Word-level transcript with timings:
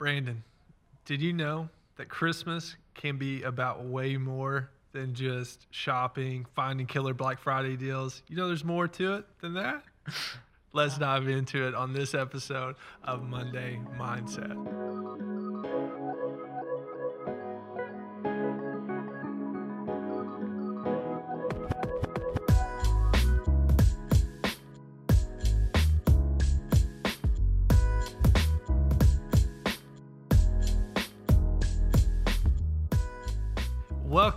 Brandon, 0.00 0.42
did 1.04 1.20
you 1.20 1.34
know 1.34 1.68
that 1.96 2.08
Christmas 2.08 2.74
can 2.94 3.18
be 3.18 3.42
about 3.42 3.84
way 3.84 4.16
more 4.16 4.70
than 4.92 5.12
just 5.12 5.66
shopping, 5.72 6.46
finding 6.54 6.86
killer 6.86 7.12
Black 7.12 7.38
Friday 7.38 7.76
deals? 7.76 8.22
You 8.26 8.36
know, 8.36 8.46
there's 8.46 8.64
more 8.64 8.88
to 8.88 9.16
it 9.16 9.26
than 9.42 9.52
that. 9.52 9.84
Let's 10.72 10.96
dive 10.96 11.28
into 11.28 11.68
it 11.68 11.74
on 11.74 11.92
this 11.92 12.14
episode 12.14 12.76
of 13.04 13.24
Monday 13.24 13.78
Mindset. 13.98 14.79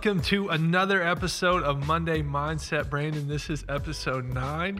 Welcome 0.04 0.22
to 0.24 0.50
another 0.50 1.02
episode 1.02 1.62
of 1.62 1.86
Monday 1.86 2.20
Mindset. 2.20 2.90
Brandon, 2.90 3.26
this 3.26 3.48
is 3.48 3.64
episode 3.70 4.26
nine. 4.26 4.78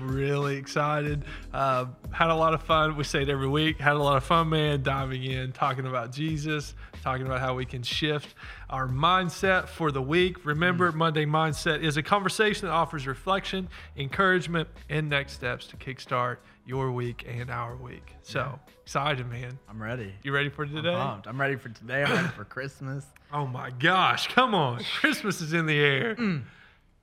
Really 0.00 0.56
excited. 0.56 1.26
Uh, 1.52 1.88
had 2.10 2.30
a 2.30 2.34
lot 2.34 2.54
of 2.54 2.62
fun. 2.62 2.96
We 2.96 3.04
say 3.04 3.20
it 3.20 3.28
every 3.28 3.48
week. 3.48 3.78
Had 3.78 3.96
a 3.96 4.02
lot 4.02 4.16
of 4.16 4.24
fun, 4.24 4.48
man, 4.48 4.82
diving 4.82 5.24
in, 5.24 5.52
talking 5.52 5.84
about 5.84 6.10
Jesus, 6.10 6.74
talking 7.02 7.26
about 7.26 7.40
how 7.40 7.54
we 7.54 7.66
can 7.66 7.82
shift 7.82 8.34
our 8.70 8.88
mindset 8.88 9.68
for 9.68 9.92
the 9.92 10.00
week. 10.00 10.42
Remember, 10.46 10.90
Monday 10.90 11.26
Mindset 11.26 11.82
is 11.82 11.98
a 11.98 12.02
conversation 12.02 12.66
that 12.66 12.72
offers 12.72 13.06
reflection, 13.06 13.68
encouragement, 13.98 14.70
and 14.88 15.06
next 15.10 15.34
steps 15.34 15.66
to 15.66 15.76
kickstart 15.76 16.38
your 16.64 16.92
week 16.92 17.24
and 17.28 17.50
our 17.50 17.76
week. 17.76 18.14
So 18.22 18.58
excited, 18.82 19.28
man. 19.28 19.58
I'm 19.68 19.82
ready. 19.82 20.12
You 20.22 20.32
ready 20.32 20.48
for 20.48 20.66
today? 20.66 20.90
I'm 20.90 21.08
pumped. 21.08 21.26
I'm 21.26 21.40
ready 21.40 21.56
for 21.56 21.68
today. 21.68 22.04
I'm 22.04 22.12
ready 22.12 22.28
for 22.28 22.44
Christmas. 22.44 23.04
Oh 23.34 23.46
my 23.46 23.70
gosh, 23.70 24.28
come 24.28 24.54
on. 24.54 24.84
Christmas 25.00 25.40
is 25.40 25.54
in 25.54 25.64
the 25.64 25.78
air. 25.78 26.16
Mm. 26.16 26.42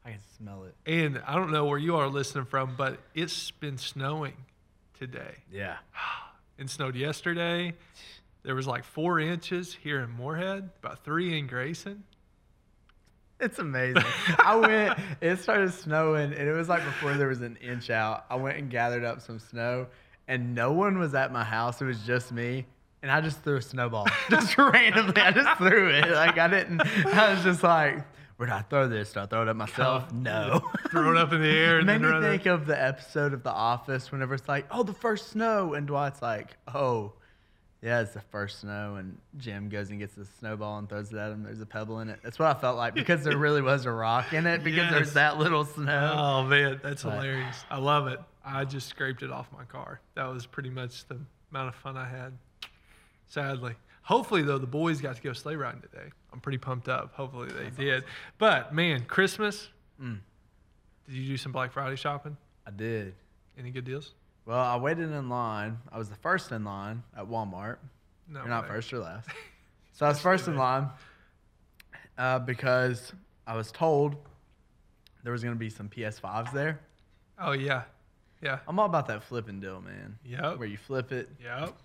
I 0.05 0.11
can 0.11 0.19
smell 0.37 0.65
it. 0.65 0.75
And 0.85 1.19
I 1.25 1.33
don't 1.33 1.51
know 1.51 1.65
where 1.65 1.79
you 1.79 1.95
are 1.95 2.07
listening 2.07 2.45
from, 2.45 2.75
but 2.77 2.99
it's 3.15 3.49
been 3.49 3.79
snowing 3.79 4.35
today. 4.93 5.37
Yeah. 5.51 5.77
It 6.59 6.69
snowed 6.69 6.95
yesterday. 6.95 7.73
There 8.43 8.53
was 8.53 8.67
like 8.67 8.83
four 8.83 9.17
inches 9.19 9.73
here 9.73 10.01
in 10.01 10.09
Moorhead, 10.11 10.69
about 10.83 11.03
three 11.05 11.39
in 11.39 11.47
Grayson. 11.47 12.03
It's 13.39 13.59
amazing. 13.59 14.03
I 14.39 14.55
went, 14.55 14.99
it 15.21 15.39
started 15.39 15.73
snowing, 15.73 16.33
and 16.33 16.47
it 16.47 16.53
was 16.53 16.67
like 16.67 16.83
before 16.83 17.13
there 17.13 17.29
was 17.29 17.41
an 17.41 17.57
inch 17.61 17.89
out. 17.89 18.25
I 18.29 18.35
went 18.35 18.57
and 18.57 18.69
gathered 18.69 19.03
up 19.05 19.21
some 19.21 19.39
snow, 19.39 19.87
and 20.27 20.53
no 20.53 20.73
one 20.73 20.99
was 20.99 21.15
at 21.15 21.31
my 21.31 21.43
house. 21.43 21.81
It 21.81 21.85
was 21.85 22.01
just 22.01 22.31
me. 22.31 22.65
And 23.01 23.09
I 23.09 23.21
just 23.21 23.41
threw 23.43 23.55
a 23.55 23.61
snowball. 23.61 24.07
just 24.29 24.57
randomly. 24.57 25.21
I 25.21 25.31
just 25.31 25.57
threw 25.57 25.89
it. 25.89 26.09
Like, 26.09 26.37
I 26.37 26.49
didn't, 26.49 26.81
I 26.81 27.33
was 27.33 27.43
just 27.43 27.63
like, 27.63 28.03
where 28.35 28.47
do 28.47 28.53
I 28.53 28.61
throw 28.63 28.89
this? 28.89 29.13
Do 29.13 29.21
I 29.21 29.25
throw 29.25 29.43
it 29.43 29.47
at 29.47 29.55
myself? 29.55 30.11
No. 30.13 30.61
Throw 30.91 31.11
it 31.11 31.17
up 31.17 31.33
in 31.33 31.41
the 31.41 31.47
air 31.47 31.77
and 31.77 31.85
made 31.85 32.01
then 32.01 32.21
me 32.21 32.27
think 32.27 32.45
of 32.45 32.65
the 32.65 32.81
episode 32.81 33.33
of 33.33 33.43
The 33.43 33.51
Office 33.51 34.11
whenever 34.11 34.33
it's 34.33 34.47
like, 34.47 34.65
oh, 34.71 34.81
the 34.81 34.93
first 34.93 35.27
snow. 35.29 35.73
And 35.75 35.85
Dwight's 35.85 36.21
like, 36.21 36.57
oh, 36.73 37.13
yeah, 37.81 38.01
it's 38.01 38.11
the 38.13 38.21
first 38.21 38.59
snow. 38.59 38.95
And 38.95 39.17
Jim 39.37 39.69
goes 39.69 39.89
and 39.89 39.99
gets 39.99 40.13
the 40.15 40.25
snowball 40.39 40.77
and 40.79 40.89
throws 40.89 41.11
it 41.11 41.17
at 41.17 41.31
him. 41.31 41.43
There's 41.43 41.61
a 41.61 41.65
pebble 41.65 41.99
in 42.01 42.09
it. 42.09 42.19
That's 42.23 42.37
what 42.39 42.55
I 42.55 42.59
felt 42.59 42.77
like 42.77 42.93
because 42.93 43.23
there 43.23 43.37
really 43.37 43.61
was 43.61 43.85
a 43.85 43.91
rock 43.91 44.33
in 44.33 44.45
it 44.47 44.63
because 44.63 44.77
Yes. 44.85 44.91
there's 44.91 45.13
that 45.13 45.37
little 45.37 45.65
snow. 45.65 46.13
Oh 46.17 46.43
man, 46.43 46.79
that's 46.83 47.03
But- 47.03 47.13
hilarious. 47.13 47.63
I 47.69 47.77
love 47.77 48.07
it. 48.07 48.19
I 48.43 48.65
just 48.65 48.87
scraped 48.87 49.21
it 49.23 49.31
off 49.31 49.47
my 49.51 49.63
car. 49.65 49.99
That 50.15 50.25
was 50.25 50.45
pretty 50.45 50.69
much 50.69 51.05
the 51.07 51.19
amount 51.51 51.69
of 51.69 51.75
fun 51.75 51.97
I 51.97 52.07
had. 52.07 52.33
Sadly. 53.27 53.75
Hopefully 54.03 54.41
though 54.41 54.57
the 54.57 54.65
boys 54.67 55.01
got 55.01 55.15
to 55.17 55.21
go 55.21 55.33
sleigh 55.33 55.55
riding 55.55 55.81
today. 55.81 56.09
I'm 56.33 56.39
pretty 56.39 56.57
pumped 56.57 56.89
up. 56.89 57.13
Hopefully 57.13 57.49
they 57.49 57.69
did. 57.69 58.03
But 58.37 58.73
man, 58.73 59.05
Christmas. 59.05 59.69
Mm. 60.01 60.19
Did 61.07 61.15
you 61.15 61.27
do 61.27 61.37
some 61.37 61.51
Black 61.51 61.71
Friday 61.71 61.95
shopping? 61.95 62.37
I 62.65 62.71
did. 62.71 63.13
Any 63.57 63.71
good 63.71 63.83
deals? 63.85 64.13
Well, 64.49 64.57
I 64.57 64.77
waited 64.77 65.11
in 65.11 65.29
line. 65.29 65.77
I 65.91 65.99
was 65.99 66.09
the 66.09 66.15
first 66.15 66.51
in 66.51 66.63
line 66.63 67.03
at 67.15 67.25
Walmart. 67.25 67.77
No. 68.27 68.39
You're 68.39 68.49
not 68.49 68.63
way. 68.63 68.69
first 68.69 68.91
or 68.91 68.99
last. 68.99 69.29
So 69.91 70.05
I 70.05 70.09
was 70.09 70.21
first 70.21 70.47
in 70.47 70.55
line 70.55 70.87
uh, 72.17 72.39
because 72.39 73.11
I 73.45 73.53
was 73.53 73.69
told 73.69 74.15
there 75.23 75.33
was 75.33 75.43
going 75.43 75.53
to 75.53 75.59
be 75.59 75.69
some 75.69 75.89
PS5s 75.89 76.53
there. 76.53 76.79
Oh 77.37 77.51
yeah. 77.51 77.83
Yeah. 78.41 78.59
I'm 78.65 78.79
all 78.79 78.85
about 78.85 79.07
that 79.07 79.23
flipping 79.23 79.59
deal, 79.59 79.81
man. 79.81 80.17
Yep. 80.23 80.57
Where 80.57 80.69
you 80.69 80.77
flip 80.77 81.11
it. 81.11 81.29
Yep. 81.43 81.75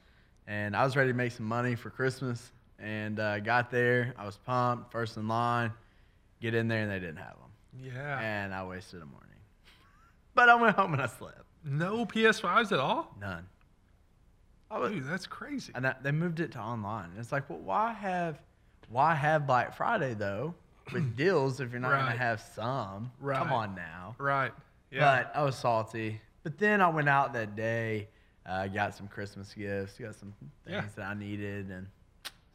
And 0.47 0.77
I 0.77 0.85
was 0.85 0.95
ready 0.95 1.11
to 1.11 1.17
make 1.17 1.33
some 1.33 1.47
money 1.47 1.75
for 1.75 1.91
Christmas. 1.91 2.53
And 2.79 3.19
uh, 3.19 3.41
got 3.41 3.73
there. 3.73 4.15
I 4.17 4.25
was 4.25 4.37
pumped. 4.37 4.93
First 4.93 5.17
in 5.17 5.27
line. 5.27 5.73
Get 6.41 6.55
in 6.55 6.69
there, 6.69 6.83
and 6.83 6.91
they 6.93 7.01
didn't 7.01 7.17
have 7.17 7.35
them. 7.35 7.93
Yeah. 7.93 8.21
And 8.21 8.55
I 8.55 8.65
wasted 8.65 9.03
a 9.03 9.07
morning. 9.07 9.29
But 10.35 10.49
I 10.49 10.55
went 10.55 10.77
home 10.77 10.93
and 10.93 11.03
I 11.03 11.07
slept. 11.07 11.44
No 11.65 12.05
PS5s 12.07 12.73
at 12.73 12.79
all? 12.81 13.15
None. 13.21 13.47
Was, 14.71 14.91
Dude, 14.93 15.05
that's 15.09 15.27
crazy. 15.27 15.71
and 15.75 15.85
that, 15.85 16.03
they 16.03 16.11
moved 16.11 16.41
it 16.41 16.53
to 16.53 16.59
online. 16.59 17.11
And 17.11 17.19
it's 17.19 17.31
like, 17.31 17.49
well, 17.49 17.61
why 17.61 17.93
have, 17.93 18.41
why 18.89 19.15
have 19.15 19.47
Black 19.47 19.77
Friday 19.77 20.15
though 20.15 20.55
with 20.93 21.17
deals 21.17 21.61
if 21.61 21.71
you're 21.71 21.81
not 21.81 21.93
Right. 21.93 22.01
gonna 22.07 22.17
have 22.19 22.41
some? 22.55 23.13
Right. 23.21 23.39
Come 23.39 23.53
on 23.53 23.75
now. 23.77 24.17
Right. 24.19 24.53
Yeah. 24.91 25.23
But 25.33 25.37
I 25.39 25.45
was 25.45 25.57
salty. 25.57 26.21
But 26.43 26.59
then 26.59 26.81
I 26.81 26.89
went 26.89 27.09
out 27.09 27.33
that 27.35 27.55
day, 27.55 28.09
uh, 28.47 28.67
got 28.67 28.95
some 28.97 29.07
Christmas 29.07 29.55
gifts, 29.55 29.97
got 29.99 30.15
some 30.17 30.35
things 30.41 30.51
Yeah. 30.75 30.85
that 30.97 31.05
I 31.07 31.15
needed, 31.15 31.71
and 31.71 31.87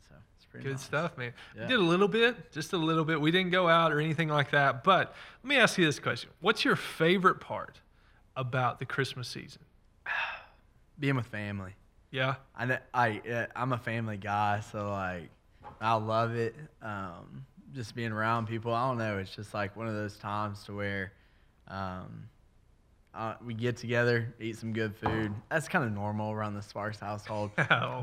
so 0.08 0.16
it's 0.36 0.46
pretty 0.46 0.66
Good 0.66 0.74
nice. 0.74 0.82
stuff, 0.84 1.18
man. 1.18 1.32
Yeah. 1.58 1.68
Did 1.68 1.80
a 1.80 1.84
little 1.84 2.08
bit, 2.10 2.52
just 2.52 2.74
a 2.74 2.78
little 2.78 3.06
bit. 3.06 3.20
We 3.22 3.32
didn't 3.32 3.52
go 3.52 3.68
out 3.70 3.92
or 3.94 4.00
anything 4.02 4.28
like 4.30 4.52
that. 4.52 4.84
But 4.84 5.16
let 5.44 5.48
me 5.50 5.56
ask 5.58 5.78
you 5.78 5.86
this 5.86 6.00
question: 6.00 6.30
What's 6.42 6.64
your 6.66 6.76
favorite 6.76 7.40
part 7.40 7.80
about 8.40 8.80
the 8.80 8.86
Christmas 8.86 9.28
season? 9.28 9.62
Being 11.00 11.16
with 11.16 11.28
family. 11.28 11.76
Yeah. 12.12 12.36
I 12.56 12.80
I 12.94 13.22
uh, 13.32 13.46
I'm 13.56 13.74
a 13.74 13.78
family 13.78 14.18
guy, 14.18 14.62
so 14.62 14.90
like 14.90 15.30
I 15.80 15.94
love 15.94 16.36
it. 16.36 16.56
Um, 16.82 17.46
just 17.74 17.96
being 17.96 18.12
around 18.12 18.48
people. 18.48 18.74
I 18.74 18.88
don't 18.88 18.98
know. 18.98 19.18
It's 19.20 19.36
just 19.36 19.54
like 19.54 19.76
one 19.78 19.88
of 19.88 19.94
those 19.94 20.18
times 20.18 20.64
to 20.64 20.76
where 20.76 21.14
um, 21.68 22.28
uh, 23.14 23.36
we 23.46 23.54
get 23.54 23.78
together, 23.78 24.34
eat 24.40 24.58
some 24.58 24.74
good 24.74 24.96
food. 24.96 25.34
That's 25.50 25.68
kind 25.68 25.86
of 25.86 25.92
normal 25.92 26.32
around 26.32 26.56
the 26.56 26.62
Sparks 26.62 27.00
household. 27.00 27.52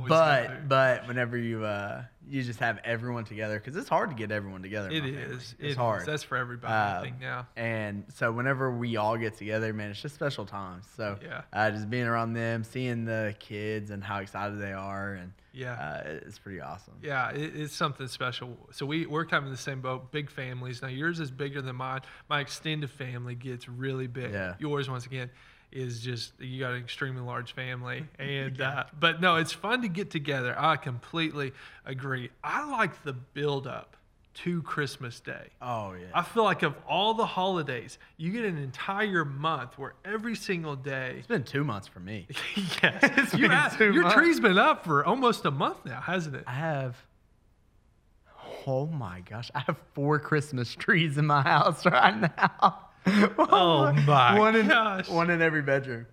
But 0.08 0.68
but 0.68 1.08
whenever 1.08 1.36
you 1.36 1.64
uh, 1.64 2.04
you 2.28 2.42
just 2.42 2.58
have 2.60 2.78
everyone 2.84 3.24
together, 3.24 3.58
because 3.58 3.76
it's 3.76 3.88
hard 3.88 4.10
to 4.10 4.16
get 4.16 4.30
everyone 4.32 4.62
together. 4.62 4.90
it 4.90 5.04
is. 5.04 5.54
It's 5.60 5.74
It 5.74 5.76
hard. 5.76 6.00
is. 6.00 6.06
That's 6.06 6.22
for 6.22 6.36
everybody. 6.36 6.72
I 6.72 6.96
Um, 6.96 7.02
think 7.04 7.20
now. 7.20 7.46
And 7.56 8.04
so 8.12 8.32
whenever 8.32 8.70
we 8.70 8.96
all 8.96 9.16
get 9.16 9.36
together, 9.36 9.72
man, 9.72 9.90
it's 9.90 10.02
just 10.02 10.14
special 10.16 10.44
times. 10.44 10.86
So 10.96 11.18
Yeah. 11.22 11.42
uh, 11.52 11.70
just 11.70 11.88
being 11.88 12.06
around 12.06 12.32
them, 12.32 12.64
seeing 12.64 13.04
the 13.04 13.34
kids 13.38 13.90
and 13.90 14.02
how 14.02 14.18
excited 14.18 14.58
they 14.60 14.72
are, 14.72 15.14
and 15.14 15.32
Yeah. 15.52 15.72
uh, 15.74 16.02
it's 16.26 16.38
pretty 16.38 16.60
awesome. 16.60 16.94
Yeah, 17.02 17.30
it, 17.30 17.54
it's 17.56 17.74
something 17.74 18.08
special. 18.08 18.56
So 18.72 18.84
we 18.86 19.06
we're 19.06 19.24
kind 19.24 19.42
of 19.42 19.46
in 19.46 19.52
the 19.52 19.56
same 19.56 19.80
boat. 19.80 20.10
Big 20.10 20.28
families. 20.30 20.82
Now 20.82 20.88
yours 20.88 21.20
is 21.20 21.30
bigger 21.30 21.62
than 21.62 21.76
mine. 21.76 22.00
My 22.28 22.40
extended 22.40 22.90
family 22.90 23.34
gets 23.36 23.68
really 23.68 24.08
big. 24.08 24.32
Yeah. 24.32 24.54
Yours, 24.58 24.90
once 24.90 25.06
again, 25.06 25.30
is 25.72 26.00
just 26.00 26.32
you 26.40 26.60
got 26.60 26.72
an 26.72 26.78
extremely 26.82 27.22
large 27.22 27.54
family, 27.54 28.06
and 28.18 28.60
uh, 28.60 28.84
but 28.98 29.20
no, 29.20 29.36
it's 29.36 29.52
fun 29.52 29.82
to 29.82 29.88
get 29.88 30.10
together. 30.10 30.54
I 30.58 30.76
completely 30.76 31.52
agree. 31.84 32.30
I 32.42 32.68
like 32.70 33.02
the 33.04 33.12
build 33.12 33.66
up 33.66 33.96
to 34.44 34.60
Christmas 34.62 35.18
Day. 35.20 35.48
Oh 35.62 35.94
yeah. 35.94 36.06
I 36.14 36.22
feel 36.22 36.44
like 36.44 36.62
of 36.62 36.74
all 36.86 37.14
the 37.14 37.24
holidays, 37.24 37.98
you 38.18 38.32
get 38.32 38.44
an 38.44 38.58
entire 38.58 39.24
month 39.24 39.78
where 39.78 39.94
every 40.04 40.36
single 40.36 40.76
day. 40.76 41.14
it's 41.18 41.26
been 41.26 41.42
two 41.42 41.64
months 41.64 41.88
for 41.88 42.00
me. 42.00 42.26
yes, 42.82 42.98
It's 43.16 43.32
you 43.32 43.40
been 43.48 43.50
have- 43.50 43.78
two 43.78 43.92
your 43.92 44.02
months. 44.02 44.14
tree's 44.16 44.38
been 44.40 44.58
up 44.58 44.84
for 44.84 45.04
almost 45.06 45.44
a 45.46 45.50
month 45.50 45.78
now, 45.86 46.00
hasn't 46.02 46.36
it? 46.36 46.44
I 46.46 46.52
have. 46.52 46.96
Oh 48.66 48.86
my 48.86 49.20
gosh! 49.20 49.50
I 49.54 49.60
have 49.60 49.76
four 49.94 50.18
Christmas 50.18 50.74
trees 50.74 51.18
in 51.18 51.26
my 51.26 51.40
house 51.42 51.86
right 51.86 52.20
now. 52.20 52.85
Oh 53.38 53.92
my 54.06 54.38
one 54.38 54.56
in, 54.56 54.68
gosh. 54.68 55.08
One 55.08 55.30
in 55.30 55.40
every 55.42 55.62
bedroom. 55.62 56.06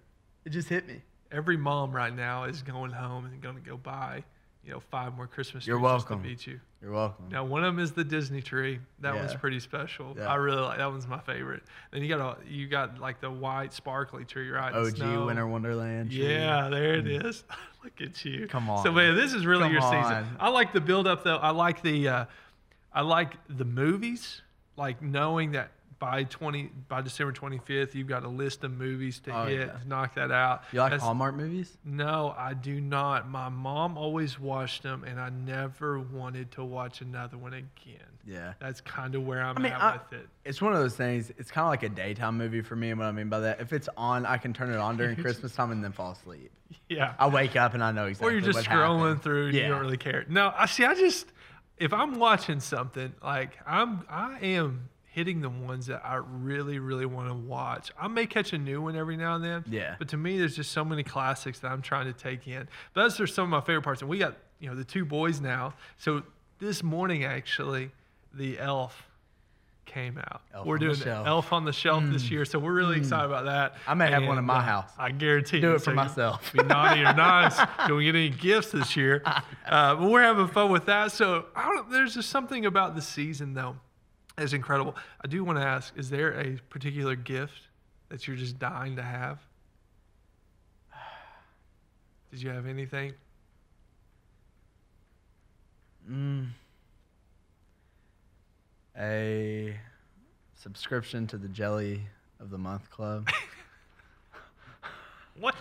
It 0.45 0.49
just 0.51 0.69
hit 0.69 0.87
me. 0.87 1.01
every 1.31 1.57
mom 1.57 1.91
right 1.91 2.15
now 2.15 2.43
is 2.45 2.61
going 2.61 2.91
home 2.91 3.25
and 3.25 3.41
going 3.41 3.55
to 3.55 3.61
go 3.61 3.77
buy, 3.77 4.23
you 4.63 4.71
know, 4.71 4.79
five 4.91 5.15
more 5.15 5.25
Christmas 5.27 5.63
trees 5.63 5.69
You're 5.69 5.79
just 5.79 6.07
to 6.07 6.13
welcome. 6.13 6.21
meet 6.27 6.45
you. 6.45 6.59
You're 6.81 6.91
welcome. 6.91 7.25
Now, 7.31 7.45
one 7.45 7.63
of 7.63 7.73
them 7.73 7.81
is 7.83 7.93
the 7.93 8.03
Disney 8.03 8.41
tree. 8.41 8.79
That 8.99 9.15
one's 9.15 9.33
pretty 9.35 9.61
special. 9.61 10.15
Yeah. 10.17 10.27
I 10.27 10.35
really 10.35 10.59
like 10.61 10.77
that 10.79 10.91
one's 10.91 11.07
my 11.07 11.19
favorite. 11.21 11.63
Then 11.91 12.01
you 12.03 12.09
got 12.09 12.19
a 12.19 12.45
you 12.49 12.67
got 12.67 12.99
like 12.99 13.21
the 13.21 13.31
white 13.31 13.71
sparkly 13.73 14.25
tree, 14.25 14.49
right? 14.49 14.73
OG 14.73 14.97
snow. 14.97 15.25
Winter 15.27 15.47
Wonderland. 15.47 16.11
tree. 16.11 16.27
Yeah, 16.33 16.67
there 16.69 16.95
it 16.95 17.07
is. 17.07 17.45
Look 17.85 18.01
at 18.01 18.23
you. 18.25 18.47
Come 18.47 18.69
on. 18.69 18.83
So 18.83 18.91
man, 18.91 19.15
this 19.15 19.33
is 19.33 19.45
really 19.45 19.63
Come 19.63 19.71
your 19.71 19.81
season. 19.81 19.95
on. 20.01 20.37
I 20.41 20.49
like 20.49 20.73
the 20.73 20.81
build 20.81 21.07
up 21.07 21.23
though. 21.23 21.37
I 21.37 21.51
like 21.51 21.81
the 21.81 22.07
uh, 22.09 22.25
I 22.93 23.01
like 23.01 23.35
the 23.49 23.65
movies, 23.65 24.41
like 24.75 25.01
knowing 25.01 25.53
that 25.53 25.71
by 26.03 26.25
20 26.25 26.69
by 26.89 26.99
December 27.01 27.31
25th, 27.31 27.95
you've 27.95 28.09
got 28.09 28.23
a 28.25 28.27
list 28.27 28.65
of 28.65 28.71
movies 28.77 29.21
to 29.21 29.31
Oh, 29.33 29.45
hit 29.45 29.67
yeah. 29.69 29.77
knock 29.87 30.15
that 30.15 30.31
out. 30.31 30.63
You 30.73 30.79
like 30.81 30.89
That's- 30.91 31.01
Hallmark 31.01 31.33
movies? 31.33 31.77
No, 31.85 32.35
I 32.37 32.53
do 32.55 32.81
not. 32.81 33.29
My 33.29 33.47
mom 33.47 33.97
always 33.97 34.37
watched 34.37 34.83
them, 34.83 35.05
and 35.05 35.17
I 35.17 35.29
never 35.29 36.01
wanted 36.01 36.51
to 36.51 36.63
watch 36.65 36.99
another 36.99 37.37
one 37.37 37.53
again. 37.53 38.09
Yeah. 38.25 38.51
That's 38.59 38.81
kind 38.81 39.15
of 39.15 39.25
where 39.25 39.41
I'm 39.41 39.57
I 39.57 39.61
mean, 39.61 39.71
at 39.71 39.81
I- 39.81 39.93
with 39.93 40.19
it. 40.19 40.27
It's 40.43 40.61
one 40.61 40.73
of 40.73 40.79
those 40.79 40.95
things. 40.97 41.31
It's 41.37 41.51
kind 41.51 41.63
of 41.63 41.69
like 41.69 41.83
a 41.83 41.89
daytime 41.89 42.37
movie 42.37 42.59
for 42.61 42.75
me. 42.75 42.89
And 42.89 42.99
what 42.99 43.05
I 43.07 43.13
mean 43.13 43.29
by 43.29 43.39
that, 43.39 43.61
if 43.61 43.71
it's 43.71 43.87
on, 43.95 44.25
I 44.25 44.35
can 44.37 44.51
turn 44.51 44.71
it 44.71 44.77
on 44.77 44.97
during 44.97 45.15
Christmas 45.21 45.55
time 45.55 45.71
and 45.71 45.81
then 45.81 45.93
fall 45.93 46.11
asleep. 46.11 46.51
Yeah. 46.89 47.13
I 47.17 47.27
wake 47.27 47.55
up 47.55 47.75
and 47.75 47.81
I 47.83 47.93
know 47.93 48.07
exactly. 48.07 48.27
or 48.27 48.31
you're 48.37 48.41
just 48.51 48.67
scrolling 48.67 48.99
happened. 49.07 49.21
through 49.23 49.45
and 49.47 49.55
you 49.55 49.67
don't 49.69 49.79
really 49.79 49.95
care. 49.95 50.25
No, 50.27 50.51
I 50.53 50.65
see. 50.65 50.83
I 50.83 50.95
just 50.95 51.27
if 51.77 51.93
I'm 51.93 52.19
watching 52.19 52.59
something 52.59 53.13
like 53.23 53.57
I'm, 53.65 54.05
I 54.09 54.37
am 54.41 54.89
hitting 55.13 55.41
the 55.41 55.49
ones 55.49 55.85
that 55.85 56.01
I 56.03 56.15
really, 56.15 56.79
really 56.79 57.05
want 57.05 57.29
to 57.29 57.35
watch. 57.35 57.91
I 57.99 58.07
may 58.07 58.25
catch 58.25 58.51
a 58.53 58.57
new 58.57 58.81
one 58.81 58.95
every 58.95 59.15
now 59.15 59.35
and 59.35 59.43
then. 59.43 59.63
Yeah. 59.69 59.95
But 59.99 60.07
to 60.09 60.17
me, 60.17 60.37
there's 60.39 60.55
just 60.55 60.71
so 60.71 60.83
many 60.83 61.03
classics 61.03 61.59
that 61.59 61.71
I'm 61.71 61.81
trying 61.81 62.05
to 62.05 62.13
take 62.13 62.47
in. 62.47 62.67
But 62.93 63.03
those 63.03 63.19
are 63.19 63.27
some 63.27 63.43
of 63.45 63.49
my 63.49 63.61
favorite 63.61 63.83
parts. 63.83 64.01
And 64.01 64.09
we 64.09 64.17
got 64.17 64.35
you 64.59 64.69
know 64.69 64.75
the 64.75 64.83
two 64.83 65.05
boys 65.05 65.39
now. 65.39 65.73
So 65.97 66.23
this 66.59 66.81
morning 66.83 67.23
actually, 67.25 67.91
the 68.33 68.57
Elf 68.59 69.07
came 69.85 70.17
out. 70.17 70.41
Elf 70.53 70.65
we're 70.65 70.75
on 70.75 70.79
the 70.79 70.85
doing 70.87 70.97
Shelf. 70.97 71.27
Elf 71.27 71.53
on 71.53 71.65
the 71.65 71.73
Shelf 71.73 72.03
this 72.07 72.31
year, 72.31 72.45
so 72.45 72.57
we're 72.57 72.71
really 72.73 72.97
excited 72.97 73.25
about 73.25 73.45
that. 73.45 73.75
I 73.85 73.93
may 73.93 74.09
have 74.09 74.25
one 74.25 74.37
in 74.37 74.45
my 74.45 74.57
uh, 74.57 74.61
house. 74.61 74.89
I 74.97 75.11
guarantee. 75.11 75.59
Do 75.59 75.71
it 75.73 75.79
for 75.79 75.83
So 75.85 75.91
you- 75.91 75.95
myself. 75.97 76.53
Be 76.53 76.63
naughty 76.63 77.01
or 77.01 77.13
nice. 77.13 77.57
Don't 77.87 78.01
get 78.01 78.15
any 78.15 78.29
gifts 78.29 78.71
this 78.71 78.95
year. 78.95 79.21
Uh, 79.65 79.95
but 79.95 80.09
we're 80.09 80.21
having 80.21 80.47
fun 80.49 80.71
with 80.71 80.85
that. 80.87 81.11
So 81.11 81.45
I 81.55 81.63
don't, 81.69 81.89
there's 81.89 82.13
just 82.13 82.29
something 82.29 82.65
about 82.65 82.95
the 82.95 83.01
season 83.01 83.53
though, 83.53 83.77
that's 84.35 84.53
incredible. 84.53 84.95
I 85.23 85.27
do 85.27 85.43
want 85.43 85.59
to 85.59 85.65
ask: 85.65 85.93
Is 85.97 86.09
there 86.09 86.39
a 86.39 86.57
particular 86.69 87.15
gift 87.15 87.67
that 88.09 88.27
you're 88.27 88.37
just 88.37 88.59
dying 88.59 88.95
to 88.95 89.03
have? 89.03 89.39
Did 92.31 92.41
you 92.41 92.49
have 92.49 92.65
anything? 92.65 93.13
Mm. 96.09 96.49
A 98.97 99.75
subscription 100.55 101.27
to 101.27 101.37
the 101.37 101.47
Jelly 101.47 102.01
of 102.39 102.49
the 102.49 102.57
Month 102.57 102.89
Club. 102.89 103.29
What? 105.39 105.55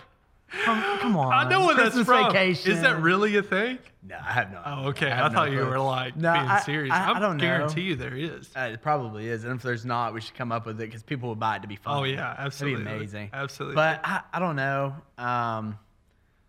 Come, 0.63 0.99
come 0.99 1.15
on. 1.17 1.33
I 1.33 1.49
know 1.49 1.61
what 1.61 1.77
that's 1.77 1.89
Christmas 1.95 2.05
from. 2.07 2.31
Vacation. 2.31 2.71
Is 2.71 2.81
that 2.81 3.01
really 3.01 3.35
a 3.37 3.43
thing? 3.43 3.79
No, 4.05 4.17
I 4.17 4.31
have 4.33 4.51
no. 4.51 4.61
Oh, 4.65 4.87
okay. 4.89 5.07
I, 5.09 5.19
I, 5.19 5.23
have 5.23 5.31
no 5.31 5.37
thought 5.39 5.51
you 5.51 5.59
clue. 5.59 5.69
were 5.69 5.79
like 5.79 6.15
No, 6.17 6.33
being 6.33 6.45
I- 6.45 6.59
serious. 6.59 6.93
I- 6.93 7.13
I 7.13 7.19
don't 7.19 7.37
know. 7.37 7.41
guarantee 7.41 7.81
you 7.81 7.95
there 7.95 8.15
is. 8.15 8.49
Uh, 8.55 8.69
it 8.73 8.81
probably 8.81 9.27
is, 9.27 9.45
and 9.45 9.55
if 9.55 9.61
there's 9.61 9.85
not, 9.85 10.13
we 10.13 10.21
should 10.21 10.35
come 10.35 10.51
up 10.51 10.65
with 10.65 10.75
it 10.81 10.85
because 10.85 11.03
people 11.03 11.29
would 11.29 11.39
buy 11.39 11.55
it 11.55 11.61
to 11.61 11.67
be 11.67 11.77
fun. 11.77 11.97
Oh 11.97 12.03
yeah, 12.03 12.35
absolutely. 12.37 12.83
That'd 12.83 12.99
be 12.99 13.03
amazing. 13.05 13.29
Absolutely. 13.31 13.75
But 13.75 14.01
I, 14.03 14.21
I 14.33 14.39
don't 14.39 14.57
know. 14.57 14.93
Um, 15.17 15.77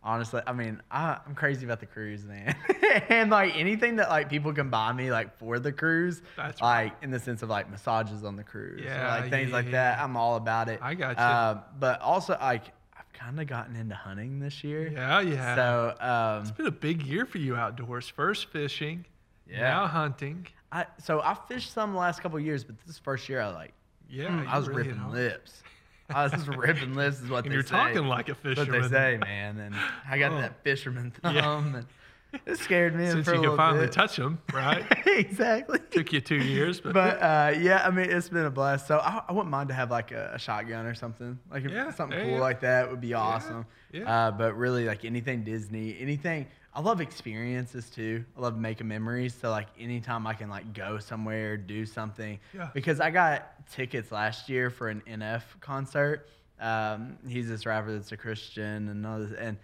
honestly, 0.02 0.42
I 0.46 0.52
mean, 0.52 0.82
I, 0.90 1.18
I'm 1.26 1.34
crazy 1.34 1.64
about 1.64 1.80
the 1.80 1.86
cruise, 1.86 2.24
man. 2.24 2.56
and 3.08 3.30
like 3.30 3.56
anything 3.56 3.96
that 3.96 4.08
like 4.10 4.28
people 4.28 4.52
can 4.52 4.68
buy 4.68 4.92
me 4.92 5.10
like 5.10 5.38
for 5.38 5.58
the 5.58 5.72
cruise, 5.72 6.22
That's 6.36 6.60
like 6.60 6.92
in 7.02 7.10
the 7.10 7.18
sense 7.20 7.42
of 7.42 7.48
like 7.48 7.70
massages 7.70 8.24
on 8.24 8.36
the 8.36 8.44
cruise, 8.44 8.82
or, 8.82 8.84
Yeah, 8.84 9.16
like 9.20 9.30
things 9.30 9.50
yeah, 9.50 9.54
like 9.56 9.66
yeah, 9.66 9.70
that. 9.72 9.98
I'm 10.00 10.16
all 10.16 10.36
about 10.36 10.68
it. 10.68 10.80
I 10.82 10.94
got 10.94 11.16
you. 11.16 11.22
Uh, 11.22 11.60
but 11.78 12.00
also 12.00 12.36
like 12.40 12.62
I've 12.66 12.73
kind 13.14 13.40
of 13.40 13.46
gotten 13.46 13.76
into 13.76 13.94
hunting 13.94 14.38
this 14.40 14.62
year. 14.64 14.88
yeah, 14.88 15.20
yeah. 15.20 15.54
So 15.56 15.94
um, 16.00 16.42
It's 16.42 16.50
been 16.50 16.66
a 16.66 16.70
big 16.70 17.02
year 17.02 17.24
for 17.24 17.38
you 17.38 17.56
outdoors. 17.56 18.08
First 18.08 18.46
fishing, 18.50 19.04
Yeah. 19.48 19.60
now 19.60 19.86
hunting. 19.86 20.46
I 20.72 20.86
so 20.98 21.20
I 21.20 21.34
fished 21.48 21.72
some 21.72 21.92
the 21.92 21.98
last 21.98 22.20
couple 22.20 22.38
of 22.38 22.44
years, 22.44 22.64
but 22.64 22.76
this 22.86 22.98
first 22.98 23.28
year 23.28 23.40
I 23.40 23.48
like 23.48 23.72
Yeah, 24.08 24.26
mm, 24.28 24.46
I 24.48 24.58
was 24.58 24.68
really 24.68 24.88
ripping 24.88 25.10
lips. 25.12 25.62
I 26.10 26.24
was 26.24 26.32
just 26.32 26.48
ripping 26.48 26.94
lips 26.94 27.20
is 27.20 27.30
what 27.30 27.44
And 27.44 27.50
they 27.52 27.54
you're 27.54 27.62
say. 27.62 27.70
talking 27.70 28.06
like 28.06 28.28
a 28.28 28.32
That's 28.32 28.42
fisherman. 28.58 28.82
what 28.82 28.90
they 28.90 28.96
say, 28.96 29.16
man. 29.18 29.58
And 29.58 29.74
I 30.08 30.18
got 30.18 30.32
Oh. 30.32 30.40
that 30.40 30.62
fisherman 30.64 31.12
thumb, 31.12 31.34
Yeah. 31.34 31.58
and 31.58 31.86
it 32.46 32.58
scared 32.58 32.94
me 32.94 33.06
Since 33.10 33.26
you 33.26 33.40
can 33.40 33.56
finally 33.56 33.86
bit. 33.86 33.92
touch 33.92 34.16
them, 34.16 34.40
right? 34.52 34.84
exactly. 35.06 35.78
Took 35.90 36.12
you 36.12 36.20
two 36.20 36.36
years, 36.36 36.80
but, 36.80 36.92
But 36.94 37.22
uh, 37.22 37.54
yeah, 37.58 37.82
I 37.86 37.90
mean, 37.90 38.10
it's 38.10 38.28
been 38.28 38.46
a 38.46 38.50
blast. 38.50 38.86
So 38.86 38.98
I, 38.98 39.22
I 39.28 39.32
wouldn't 39.32 39.50
mind 39.50 39.68
to 39.68 39.74
have 39.74 39.90
like 39.90 40.12
a, 40.12 40.32
a 40.34 40.38
shotgun 40.38 40.86
or 40.86 40.94
something, 40.94 41.38
like 41.50 41.64
if 41.64 41.70
Yeah, 41.70 41.90
something 41.92 42.18
cool 42.30 42.38
like 42.38 42.60
that 42.60 42.90
would 42.90 43.00
be 43.00 43.14
awesome. 43.14 43.66
yeah. 43.92 44.26
Uh, 44.26 44.30
but 44.30 44.56
really, 44.56 44.84
like 44.84 45.04
anything 45.04 45.44
Disney, 45.44 45.96
anything. 46.00 46.46
I 46.76 46.80
love 46.80 47.00
experiences 47.00 47.88
too. 47.88 48.24
I 48.36 48.40
love 48.40 48.58
making 48.58 48.88
memories. 48.88 49.32
So 49.40 49.50
like 49.50 49.68
anytime 49.78 50.26
I 50.26 50.34
can 50.34 50.50
like 50.50 50.72
go 50.74 50.98
somewhere, 50.98 51.56
do 51.56 51.86
something. 51.86 52.40
Yeah. 52.52 52.68
Because 52.74 52.98
I 52.98 53.10
got 53.10 53.68
tickets 53.70 54.10
last 54.10 54.48
year 54.48 54.70
for 54.70 54.88
an 54.88 55.00
NF 55.08 55.42
concert. 55.60 56.28
Um, 56.60 57.16
he's 57.28 57.48
this 57.48 57.64
rapper 57.66 57.92
that's 57.92 58.10
a 58.10 58.16
Christian 58.16 58.88
and 58.88 59.06
all 59.06 59.20
this, 59.20 59.32
and 59.38 59.56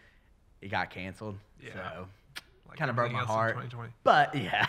it 0.61 0.69
got 0.69 0.91
canceled. 0.91 1.37
Yeah. 1.61 1.73
So 1.75 2.07
like 2.71 2.79
kind 2.79 2.89
of 2.91 2.97
broke 2.97 3.13
my 3.13 3.21
heart. 3.21 3.57
2020. 3.57 3.93
But 4.05 4.35
yeah, 4.43 4.67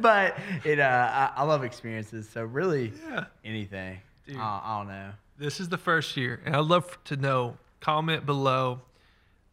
but 0.00 0.38
it. 0.64 0.78
Uh, 0.78 1.30
I, 1.36 1.40
I 1.40 1.44
love 1.44 1.64
experiences. 1.64 2.28
So 2.28 2.44
really, 2.44 2.92
Yeah. 3.08 3.24
anything. 3.44 3.98
Dude. 4.26 4.36
I, 4.36 4.60
I 4.64 4.78
don't 4.78 4.88
know. 4.88 5.10
This 5.38 5.58
is 5.58 5.68
the 5.68 5.78
first 5.78 6.16
year, 6.16 6.40
and 6.44 6.54
I'd 6.54 6.64
love 6.66 6.96
to 7.04 7.16
know. 7.16 7.56
Comment 7.80 8.24
below. 8.26 8.80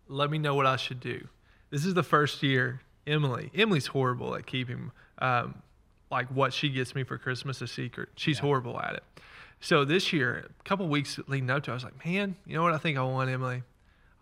Let 0.09 0.29
me 0.29 0.37
know 0.37 0.53
what 0.53 0.65
I 0.65 0.75
should 0.75 0.99
do. 0.99 1.27
This 1.69 1.85
is 1.85 1.93
the 1.93 2.03
first 2.03 2.43
year. 2.43 2.81
Emily, 3.05 3.49
Emily's 3.55 3.87
horrible 3.87 4.35
at 4.35 4.45
keeping 4.45 4.91
um, 5.19 5.55
like 6.11 6.27
what 6.27 6.53
she 6.53 6.67
gets 6.69 6.93
me 6.93 7.03
for 7.05 7.17
Christmas 7.17 7.61
a 7.61 7.67
secret. 7.67 8.09
She's 8.15 8.39
horrible 8.39 8.77
at 8.81 8.95
it. 8.95 9.03
So 9.61 9.85
this 9.85 10.11
year, 10.11 10.45
a 10.59 10.63
couple 10.63 10.87
weeks 10.89 11.17
leading 11.27 11.49
up 11.49 11.63
to, 11.63 11.71
it, 11.71 11.73
I 11.73 11.75
was 11.75 11.83
like, 11.85 12.05
man, 12.05 12.35
you 12.45 12.55
know 12.55 12.63
what 12.63 12.73
I 12.73 12.77
think 12.77 12.97
I 12.97 13.03
want, 13.03 13.29
Emily? 13.29 13.63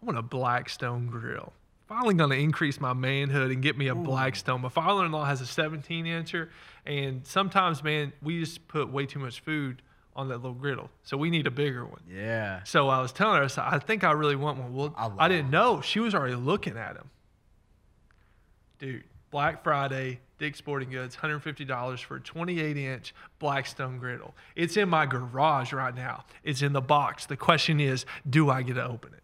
I 0.01 0.05
want 0.05 0.17
a 0.19 0.21
Blackstone 0.21 1.07
grill. 1.07 1.51
Finally, 1.87 2.15
going 2.15 2.31
to 2.31 2.35
increase 2.35 2.79
my 2.79 2.93
manhood 2.93 3.51
and 3.51 3.61
get 3.61 3.77
me 3.77 3.87
a 3.89 3.95
Blackstone. 3.95 4.61
My 4.61 4.69
father-in-law 4.69 5.25
has 5.25 5.39
a 5.41 5.45
17 5.45 6.05
incher, 6.05 6.49
and 6.85 7.25
sometimes, 7.25 7.83
man, 7.83 8.11
we 8.23 8.39
just 8.39 8.67
put 8.67 8.91
way 8.91 9.05
too 9.05 9.19
much 9.19 9.41
food 9.41 9.83
on 10.15 10.29
that 10.29 10.37
little 10.37 10.53
griddle, 10.53 10.89
so 11.03 11.17
we 11.17 11.29
need 11.29 11.45
a 11.45 11.51
bigger 11.51 11.85
one. 11.85 12.01
Yeah. 12.09 12.63
So 12.63 12.87
I 12.87 13.01
was 13.01 13.11
telling 13.11 13.37
her, 13.37 13.43
I, 13.43 13.47
said, 13.47 13.65
I 13.67 13.79
think 13.79 14.03
I 14.03 14.13
really 14.13 14.35
want 14.35 14.57
one. 14.57 14.73
Well, 14.73 14.93
I 14.97 15.25
I, 15.25 15.27
didn't 15.27 15.51
know 15.51 15.81
she 15.81 15.99
was 15.99 16.15
already 16.15 16.35
looking 16.35 16.77
at 16.77 16.95
him. 16.95 17.09
Dude, 18.79 19.03
Black 19.29 19.63
Friday, 19.63 20.21
Dick's 20.39 20.57
Sporting 20.57 20.89
Goods, 20.89 21.17
$150 21.17 21.99
for 22.03 22.15
a 22.15 22.21
28 22.21 22.77
inch 22.77 23.13
Blackstone 23.39 23.99
griddle. 23.99 24.33
It's 24.55 24.77
in 24.77 24.89
my 24.89 25.05
garage 25.05 25.73
right 25.73 25.93
now. 25.93 26.23
It's 26.43 26.61
in 26.61 26.73
the 26.73 26.81
box. 26.81 27.25
The 27.25 27.37
question 27.37 27.79
is, 27.79 28.05
do 28.29 28.49
I 28.49 28.61
get 28.61 28.75
to 28.75 28.85
open 28.85 29.13
it? 29.13 29.23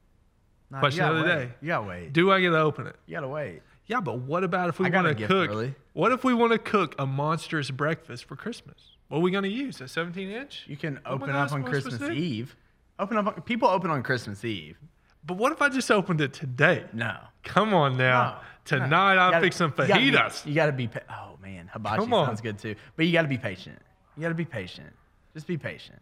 Nah, 0.71 0.79
Question 0.79 1.03
of 1.03 1.15
the 1.17 1.21
wait. 1.23 1.27
day. 1.27 1.49
You 1.61 1.67
gotta 1.67 1.87
wait. 1.87 2.13
Do 2.13 2.31
I 2.31 2.39
get 2.39 2.49
to 2.51 2.57
open 2.59 2.87
it? 2.87 2.95
You 3.05 3.15
gotta 3.15 3.27
wait. 3.27 3.61
Yeah, 3.87 3.99
but 3.99 4.19
what 4.19 4.43
about 4.45 4.69
if 4.69 4.79
we 4.79 4.85
I 4.85 4.89
got 4.89 5.03
want 5.03 5.07
a 5.07 5.13
to 5.13 5.19
gift 5.19 5.29
cook? 5.29 5.49
early. 5.49 5.75
What 5.93 6.13
if 6.13 6.23
we 6.23 6.33
want 6.33 6.53
to 6.53 6.59
cook 6.59 6.95
a 6.97 7.05
monstrous 7.05 7.69
breakfast 7.71 8.23
for 8.25 8.37
Christmas? 8.37 8.77
What 9.09 9.17
are 9.17 9.21
we 9.21 9.31
going 9.31 9.43
to 9.43 9.49
use? 9.49 9.81
A 9.81 9.87
17 9.89 10.29
inch? 10.29 10.63
You 10.67 10.77
can 10.77 11.01
Oh 11.05 11.15
open 11.15 11.27
gosh, 11.27 11.47
up 11.49 11.53
on 11.53 11.63
am 11.63 11.67
Christmas 11.67 11.97
do? 11.97 12.09
Eve. 12.11 12.55
Open 12.97 13.17
up. 13.17 13.27
On, 13.27 13.33
people 13.41 13.67
open 13.67 13.91
on 13.91 14.01
Christmas 14.03 14.45
Eve. 14.45 14.77
But 15.25 15.35
what 15.35 15.51
if 15.51 15.61
I 15.61 15.67
just 15.67 15.91
opened 15.91 16.21
it 16.21 16.31
today? 16.31 16.85
No. 16.93 17.17
Come 17.43 17.73
on 17.73 17.97
now. 17.97 18.35
No, 18.35 18.37
Tonight 18.63 19.15
You 19.15 19.19
I'm 19.19 19.31
gotta- 19.31 19.41
fixing 19.45 19.67
you 19.67 19.73
gotta 19.87 19.99
be- 19.99 20.11
fajitas. 20.11 20.45
You 20.45 20.53
gotta 20.55 20.71
be. 20.71 20.87
Pa- 20.87 20.99
oh 21.09 21.37
man, 21.41 21.69
hibachi 21.73 21.97
Come 21.97 22.13
on. 22.13 22.27
sounds 22.27 22.39
good 22.41 22.57
too. 22.59 22.75
But 22.95 23.07
you 23.07 23.11
gotta 23.11 23.27
be 23.27 23.37
patient. 23.37 23.79
You 24.15 24.21
gotta 24.21 24.35
be 24.35 24.45
patient. 24.45 24.93
Just 25.33 25.47
be 25.47 25.57
patient. 25.57 26.01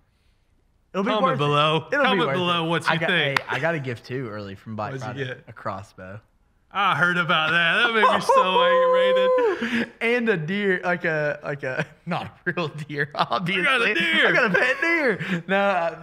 It'll 0.93 1.03
be 1.03 1.09
Comment 1.09 1.23
worth 1.23 1.35
it. 1.35 1.37
below. 1.37 1.75
It'll 1.75 1.89
be 1.89 1.95
Comment 2.05 2.27
worth 2.27 2.35
below 2.35 2.65
it. 2.65 2.69
what 2.69 2.83
you 2.83 2.89
I 2.91 2.97
got, 2.97 3.09
think. 3.09 3.39
Hey, 3.39 3.45
I 3.47 3.59
got 3.59 3.75
a 3.75 3.79
gift 3.79 4.05
too 4.05 4.27
early 4.29 4.55
from 4.55 4.75
Black 4.75 4.93
What'd 4.93 5.03
Friday. 5.03 5.37
A 5.47 5.53
crossbow. 5.53 6.19
I 6.71 6.95
heard 6.95 7.17
about 7.17 7.49
that. 7.51 7.81
That 7.81 7.93
made 7.93 8.13
me 8.13 8.21
so 8.21 8.63
aggravated. 8.63 9.91
and 10.01 10.29
a 10.29 10.37
deer, 10.37 10.81
like 10.83 11.03
a 11.03 11.39
like 11.43 11.63
a 11.63 11.85
not 12.05 12.25
a 12.25 12.31
real 12.51 12.67
deer, 12.67 13.09
obviously. 13.15 13.63
I 13.67 13.77
got 13.77 13.81
a 13.89 13.93
deer. 13.93 14.27
I 14.27 14.31
got 14.31 14.55
a 14.55 14.59
pet 14.59 14.81
deer. 14.81 15.43
No, 15.47 15.59
I, 15.59 15.97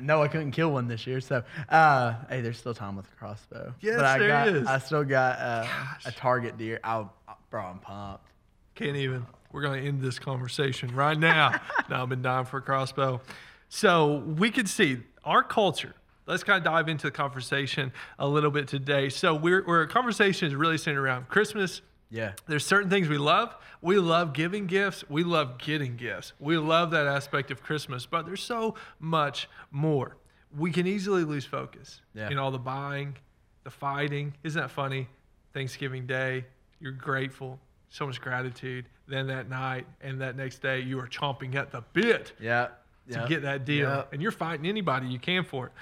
no, 0.00 0.22
I 0.22 0.28
couldn't 0.28 0.52
kill 0.52 0.70
one 0.72 0.86
this 0.86 1.06
year. 1.06 1.20
So, 1.20 1.42
uh, 1.68 2.14
hey, 2.28 2.40
there's 2.40 2.58
still 2.58 2.74
time 2.74 2.96
with 2.96 3.08
the 3.08 3.16
crossbow. 3.16 3.74
Yes, 3.80 3.96
but 3.96 4.04
I 4.04 4.18
there 4.18 4.28
got, 4.28 4.48
is. 4.48 4.66
I 4.66 4.78
still 4.78 5.04
got 5.04 5.38
uh, 5.38 5.66
a 6.04 6.12
target 6.12 6.56
deer. 6.58 6.78
I, 6.84 7.04
bro, 7.50 7.62
I'm 7.62 7.78
pumped. 7.78 8.28
Can't 8.74 8.96
even. 8.96 9.26
We're 9.52 9.62
going 9.62 9.80
to 9.80 9.88
end 9.88 10.02
this 10.02 10.18
conversation 10.18 10.94
right 10.94 11.18
now. 11.18 11.58
now 11.88 12.02
I've 12.02 12.08
been 12.10 12.20
dying 12.20 12.44
for 12.44 12.58
a 12.58 12.62
crossbow. 12.62 13.22
So 13.68 14.18
we 14.18 14.50
could 14.50 14.68
see 14.68 14.98
our 15.24 15.42
culture. 15.42 15.94
Let's 16.26 16.42
kind 16.44 16.58
of 16.58 16.64
dive 16.64 16.88
into 16.88 17.06
the 17.06 17.10
conversation 17.12 17.92
a 18.18 18.26
little 18.26 18.50
bit 18.50 18.68
today. 18.68 19.08
So 19.08 19.34
we're, 19.34 19.64
we're 19.64 19.80
our 19.80 19.86
conversation 19.86 20.48
is 20.48 20.54
really 20.54 20.78
centered 20.78 21.02
around 21.02 21.28
Christmas, 21.28 21.82
Yeah. 22.10 22.32
There's 22.46 22.64
certain 22.66 22.90
things 22.90 23.08
we 23.08 23.18
love. 23.18 23.54
We 23.82 23.98
love 23.98 24.32
giving 24.32 24.66
gifts. 24.66 25.04
We 25.08 25.22
love 25.24 25.58
getting 25.58 25.96
gifts. 25.96 26.32
We 26.40 26.56
love 26.58 26.90
that 26.92 27.06
aspect 27.06 27.50
of 27.50 27.62
Christmas, 27.62 28.06
but 28.06 28.26
there's 28.26 28.42
so 28.42 28.74
much 28.98 29.48
more. 29.70 30.16
We 30.56 30.70
can 30.72 30.86
easily 30.86 31.24
lose 31.24 31.44
focus 31.44 32.00
Yeah. 32.14 32.30
in 32.30 32.38
all 32.38 32.50
the 32.50 32.58
buying, 32.58 33.16
the 33.64 33.70
fighting. 33.70 34.34
Isn't 34.42 34.60
that 34.60 34.70
funny? 34.70 35.08
Thanksgiving 35.54 36.06
Day, 36.06 36.44
you're 36.80 36.92
grateful, 36.92 37.58
so 37.88 38.06
much 38.06 38.20
gratitude. 38.20 38.86
Then 39.08 39.26
that 39.28 39.48
night 39.48 39.86
and 40.00 40.20
that 40.20 40.36
next 40.36 40.60
day, 40.62 40.80
you 40.80 40.98
are 41.00 41.06
chomping 41.08 41.54
at 41.54 41.70
the 41.70 41.82
bit 41.92 42.32
Yeah. 42.40 42.68
To 43.10 43.26
get 43.28 43.42
that 43.42 43.64
deal. 43.64 43.88
Yep. 43.88 44.12
And 44.12 44.22
you're 44.22 44.32
fighting 44.32 44.66
anybody 44.66 45.06
you 45.08 45.18
can 45.18 45.44
for 45.44 45.66
it. 45.66 45.72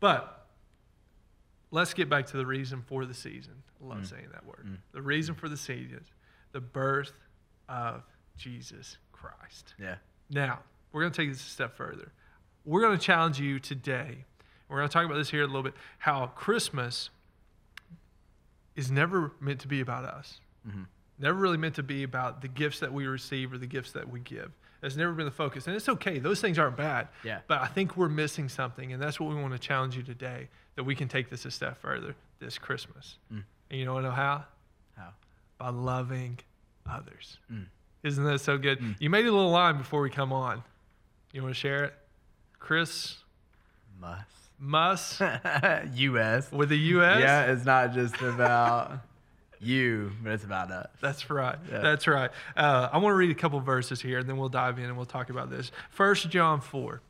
But 0.00 0.46
let's 1.70 1.94
get 1.94 2.08
back 2.08 2.26
to 2.26 2.36
the 2.36 2.46
reason 2.46 2.82
for 2.86 3.04
the 3.04 3.14
season. 3.14 3.54
I 3.80 3.84
Mm. 3.84 3.88
love 3.90 4.06
saying 4.06 4.28
that 4.32 4.44
word. 4.46 4.78
The 4.92 5.02
reason 5.02 5.34
for 5.34 5.48
the 5.48 5.56
season, 5.56 6.04
the 6.52 6.60
birth 6.60 7.12
of 7.68 8.02
Jesus 8.36 8.98
Christ. 9.12 9.74
Yeah. 9.78 9.96
Now, 10.30 10.60
we're 10.92 11.02
going 11.02 11.12
to 11.12 11.16
take 11.22 11.30
this 11.30 11.40
a 11.46 11.50
step 11.50 11.76
further. 11.76 12.12
We're 12.64 12.80
going 12.80 12.96
to 12.98 13.04
challenge 13.04 13.38
you 13.40 13.58
today. 13.58 14.24
We're 14.68 14.78
going 14.78 14.88
to 14.88 14.92
talk 14.92 15.04
about 15.04 15.16
this 15.16 15.30
here 15.30 15.42
a 15.42 15.46
little 15.46 15.62
bit 15.62 15.74
how 15.98 16.26
Christmas 16.28 17.10
is 18.74 18.90
never 18.90 19.32
meant 19.40 19.60
to 19.60 19.68
be 19.68 19.80
about 19.80 20.04
us. 20.04 20.40
Never 21.18 21.38
really 21.38 21.58
meant 21.58 21.74
to 21.76 21.82
be 21.82 22.02
about 22.02 22.40
the 22.42 22.48
gifts 22.48 22.80
that 22.80 22.92
we 22.92 23.06
receive 23.06 23.52
or 23.52 23.58
the 23.58 23.66
gifts 23.66 23.92
that 23.92 24.08
we 24.08 24.18
give. 24.20 24.50
That's 24.84 24.96
never 24.96 25.12
been 25.12 25.24
the 25.24 25.30
focus. 25.30 25.66
And 25.66 25.74
it's 25.74 25.88
okay. 25.88 26.18
Those 26.18 26.42
things 26.42 26.58
aren't 26.58 26.76
bad. 26.76 27.08
Yeah. 27.24 27.38
But 27.48 27.62
I 27.62 27.68
think 27.68 27.96
we're 27.96 28.10
missing 28.10 28.50
something. 28.50 28.92
And 28.92 29.00
that's 29.00 29.18
what 29.18 29.30
we 29.30 29.34
want 29.34 29.54
to 29.54 29.58
challenge 29.58 29.96
you 29.96 30.02
today 30.02 30.48
that 30.76 30.84
we 30.84 30.94
can 30.94 31.08
take 31.08 31.30
this 31.30 31.46
a 31.46 31.50
step 31.50 31.78
further 31.80 32.14
this 32.38 32.58
Christmas. 32.58 33.16
And 33.30 33.44
you 33.70 33.86
to 33.86 34.02
know 34.02 34.10
how? 34.10 34.44
How? 34.94 35.14
By 35.56 35.70
loving 35.70 36.38
others. 36.86 37.38
Mm. 37.50 37.64
Isn't 38.02 38.24
that 38.24 38.42
so 38.42 38.58
good? 38.58 38.78
You 38.98 39.08
made 39.08 39.24
a 39.24 39.32
little 39.32 39.50
line 39.50 39.78
before 39.78 40.02
we 40.02 40.10
come 40.10 40.34
on. 40.34 40.62
You 41.32 41.40
want 41.40 41.54
to 41.54 41.58
share 41.58 41.84
it? 41.84 41.94
Chris 42.58 43.16
Must. 43.98 44.28
Muss 44.58 45.22
U.S. 45.94 46.52
with 46.52 46.68
the 46.68 46.78
U.S. 46.78 47.20
Yeah, 47.20 47.52
it's 47.52 47.64
not 47.64 47.94
just 47.94 48.20
about 48.20 48.98
you, 49.64 50.12
but 50.22 50.32
it's 50.32 50.44
about 50.44 50.70
us. 50.70 50.88
That's 51.00 51.28
right. 51.30 51.56
Yeah. 51.70 51.78
That's 51.80 52.06
right. 52.06 52.30
Uh, 52.56 52.88
I 52.92 52.98
want 52.98 53.12
to 53.12 53.16
read 53.16 53.30
a 53.30 53.34
couple 53.34 53.60
verses 53.60 54.00
here, 54.00 54.18
and 54.18 54.28
then 54.28 54.36
we'll 54.36 54.48
dive 54.48 54.78
in 54.78 54.84
and 54.84 54.96
we'll 54.96 55.06
talk 55.06 55.30
about 55.30 55.50
this. 55.50 55.70
First 55.90 56.28
John 56.30 56.60
four. 56.60 57.00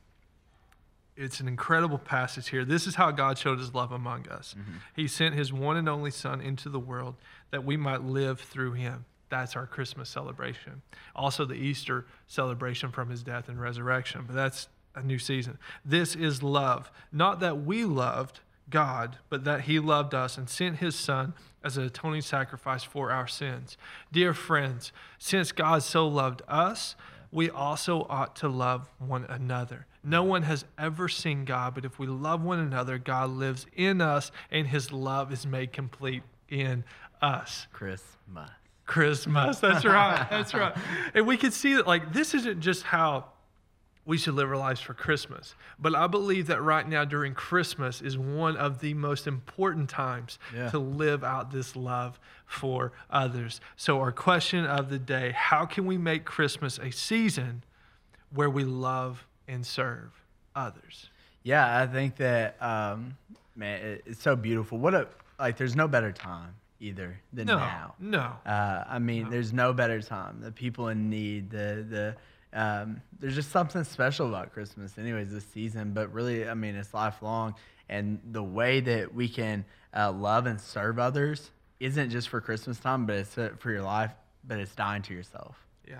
It's 1.16 1.38
an 1.38 1.46
incredible 1.46 1.98
passage 1.98 2.48
here. 2.48 2.64
This 2.64 2.88
is 2.88 2.96
how 2.96 3.12
God 3.12 3.38
showed 3.38 3.60
His 3.60 3.72
love 3.72 3.92
among 3.92 4.28
us. 4.28 4.56
He 4.96 5.06
sent 5.06 5.36
His 5.36 5.52
one 5.52 5.76
and 5.76 5.88
only 5.88 6.10
Son 6.10 6.40
into 6.40 6.68
the 6.68 6.80
world 6.80 7.14
that 7.52 7.64
we 7.64 7.76
might 7.76 8.02
live 8.02 8.40
through 8.40 8.72
Him. 8.72 9.04
That's 9.28 9.54
our 9.54 9.64
Christmas 9.64 10.08
celebration. 10.08 10.82
Also, 11.14 11.44
the 11.44 11.54
Easter 11.54 12.04
celebration 12.26 12.90
from 12.90 13.10
His 13.10 13.22
death 13.22 13.48
and 13.48 13.60
resurrection. 13.60 14.24
But 14.26 14.34
that's 14.34 14.68
a 14.96 15.02
new 15.02 15.20
season. 15.20 15.58
This 15.84 16.16
is 16.16 16.42
love, 16.42 16.90
not 17.12 17.38
that 17.40 17.64
we 17.64 17.84
loved 17.84 18.40
God, 18.70 19.18
but 19.28 19.44
that 19.44 19.62
He 19.62 19.78
loved 19.78 20.14
us 20.14 20.38
and 20.38 20.48
sent 20.48 20.78
His 20.78 20.94
Son 20.94 21.34
as 21.62 21.76
an 21.76 21.84
atoning 21.84 22.22
sacrifice 22.22 22.82
for 22.82 23.10
our 23.10 23.26
sins. 23.26 23.76
Dear 24.12 24.34
friends, 24.34 24.92
since 25.18 25.52
God 25.52 25.82
so 25.82 26.06
loved 26.06 26.42
us, 26.48 26.96
we 27.32 27.50
also 27.50 28.06
ought 28.08 28.36
to 28.36 28.48
love 28.48 28.88
one 28.98 29.24
another. 29.24 29.86
No 30.02 30.22
one 30.22 30.42
has 30.42 30.64
ever 30.78 31.08
seen 31.08 31.44
God, 31.44 31.74
but 31.74 31.84
if 31.84 31.98
we 31.98 32.06
love 32.06 32.42
one 32.42 32.60
another, 32.60 32.98
God 32.98 33.30
lives 33.30 33.66
in 33.74 34.00
us 34.00 34.30
and 34.50 34.66
His 34.66 34.92
love 34.92 35.32
is 35.32 35.46
made 35.46 35.72
complete 35.72 36.22
in 36.48 36.84
us. 37.20 37.66
Christmas. 37.72 38.50
Christmas. 38.86 39.58
That's 39.60 39.84
right. 39.84 40.26
That's 40.28 40.52
right. 40.52 40.76
And 41.14 41.26
we 41.26 41.36
can 41.36 41.50
see 41.50 41.74
that, 41.74 41.86
like, 41.86 42.12
this 42.12 42.34
isn't 42.34 42.60
just 42.60 42.82
how 42.82 43.24
we 44.06 44.18
should 44.18 44.34
live 44.34 44.48
our 44.50 44.56
lives 44.56 44.80
for 44.80 44.92
Christmas, 44.94 45.54
but 45.78 45.94
I 45.94 46.06
believe 46.06 46.46
that 46.48 46.60
right 46.60 46.86
now 46.86 47.04
during 47.06 47.32
Christmas 47.34 48.02
is 48.02 48.18
one 48.18 48.56
of 48.56 48.80
the 48.80 48.92
most 48.94 49.26
important 49.26 49.88
times 49.88 50.38
Yeah. 50.54 50.70
to 50.70 50.78
live 50.78 51.24
out 51.24 51.50
this 51.50 51.74
love 51.74 52.20
for 52.44 52.92
others. 53.08 53.60
So, 53.76 54.00
our 54.00 54.12
question 54.12 54.66
of 54.66 54.90
the 54.90 54.98
day 54.98 55.32
how 55.34 55.64
can 55.64 55.86
we 55.86 55.96
make 55.96 56.24
Christmas 56.26 56.78
a 56.78 56.90
season 56.90 57.64
where 58.30 58.50
we 58.50 58.64
love 58.64 59.26
and 59.48 59.64
serve 59.64 60.10
others? 60.54 61.08
Yeah, 61.42 61.80
I 61.80 61.86
think 61.86 62.16
that 62.16 62.60
um, 62.62 63.16
man, 63.56 63.80
it, 63.82 64.02
it's 64.06 64.22
so 64.22 64.36
beautiful. 64.36 64.78
What 64.78 64.94
a 64.94 65.08
like. 65.38 65.56
There's 65.56 65.76
no 65.76 65.88
better 65.88 66.12
time 66.12 66.54
either 66.80 67.18
than 67.32 67.46
No, 67.46 67.56
now. 67.58 67.94
no. 67.98 68.32
Uh, 68.44 68.84
I 68.86 68.98
mean, 68.98 69.30
there's 69.30 69.52
no 69.52 69.72
better 69.72 70.02
time. 70.02 70.40
The 70.42 70.52
people 70.52 70.88
in 70.88 71.08
need, 71.08 71.50
the 71.50 71.86
the 71.88 72.16
um, 72.54 73.00
there's 73.20 73.34
just 73.34 73.50
something 73.50 73.84
special 73.84 74.28
about 74.28 74.52
Christmas, 74.52 74.96
anyways, 74.98 75.30
this 75.32 75.44
season. 75.46 75.92
But 75.92 76.12
really, 76.12 76.48
I 76.48 76.54
mean, 76.54 76.76
it's 76.76 76.94
lifelong, 76.94 77.54
and 77.88 78.20
the 78.32 78.42
way 78.42 78.80
that 78.80 79.14
we 79.14 79.28
can 79.28 79.64
uh, 79.94 80.12
love 80.12 80.46
and 80.46 80.60
serve 80.60 80.98
others 80.98 81.50
isn't 81.80 82.10
just 82.10 82.28
for 82.28 82.40
Christmas 82.40 82.78
time, 82.78 83.06
but 83.06 83.16
it's 83.16 83.36
uh, 83.36 83.50
for 83.58 83.70
your 83.70 83.82
life. 83.82 84.12
But 84.46 84.58
it's 84.58 84.74
dying 84.74 85.02
to 85.02 85.14
yourself 85.14 85.56
Yeah. 85.88 85.96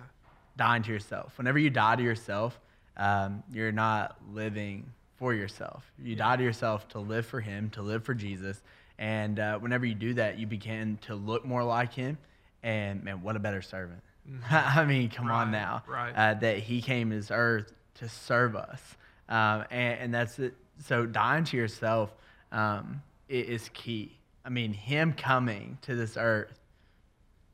dying 0.57 0.83
to 0.85 0.93
yourself. 0.93 1.37
Whenever 1.39 1.59
you 1.59 1.71
die 1.71 1.97
to 1.97 2.03
yourself, 2.03 2.59
um, 2.97 3.43
you're 3.53 3.73
not 3.73 4.17
living 4.33 4.93
for 5.17 5.33
yourself. 5.35 5.83
You 5.99 6.15
die 6.15 6.37
to 6.37 6.43
yourself 6.43 6.87
to 6.91 6.99
live 7.01 7.27
for 7.27 7.41
Him, 7.41 7.71
to 7.71 7.83
live 7.83 8.05
for 8.05 8.15
Jesus. 8.15 8.61
And 8.99 9.41
uh, 9.41 9.59
whenever 9.59 9.85
you 9.87 9.95
do 9.95 10.15
that, 10.15 10.39
you 10.39 10.47
begin 10.47 10.99
to 11.07 11.15
look 11.15 11.45
more 11.45 11.65
like 11.65 11.93
Him. 11.95 12.19
And 12.63 13.03
man, 13.03 13.23
what 13.23 13.35
a 13.35 13.39
better 13.41 13.63
servant! 13.63 14.01
I 14.51 14.85
mean, 14.85 15.11
come 15.11 15.31
on 15.31 15.51
now, 15.51 15.83
right. 15.87 16.13
Uh, 16.13 16.35
that 16.35 16.59
He 16.59 16.81
came 16.83 17.11
to 17.11 17.17
this 17.17 17.31
earth 17.31 17.73
to 17.97 18.09
serve 18.09 18.57
us, 18.57 18.81
um, 19.29 19.65
and, 19.71 19.99
and 20.01 20.15
that's 20.15 20.39
it. 20.39 20.55
So 20.87 21.07
dying 21.07 21.45
to 21.45 21.57
yourself 21.57 22.15
um, 22.53 23.03
is 23.29 23.69
key. 23.75 24.17
I 24.45 24.49
mean, 24.49 24.73
Him 24.73 25.13
coming 25.13 25.79
to 25.83 25.95
this 25.95 26.17
earth 26.17 26.59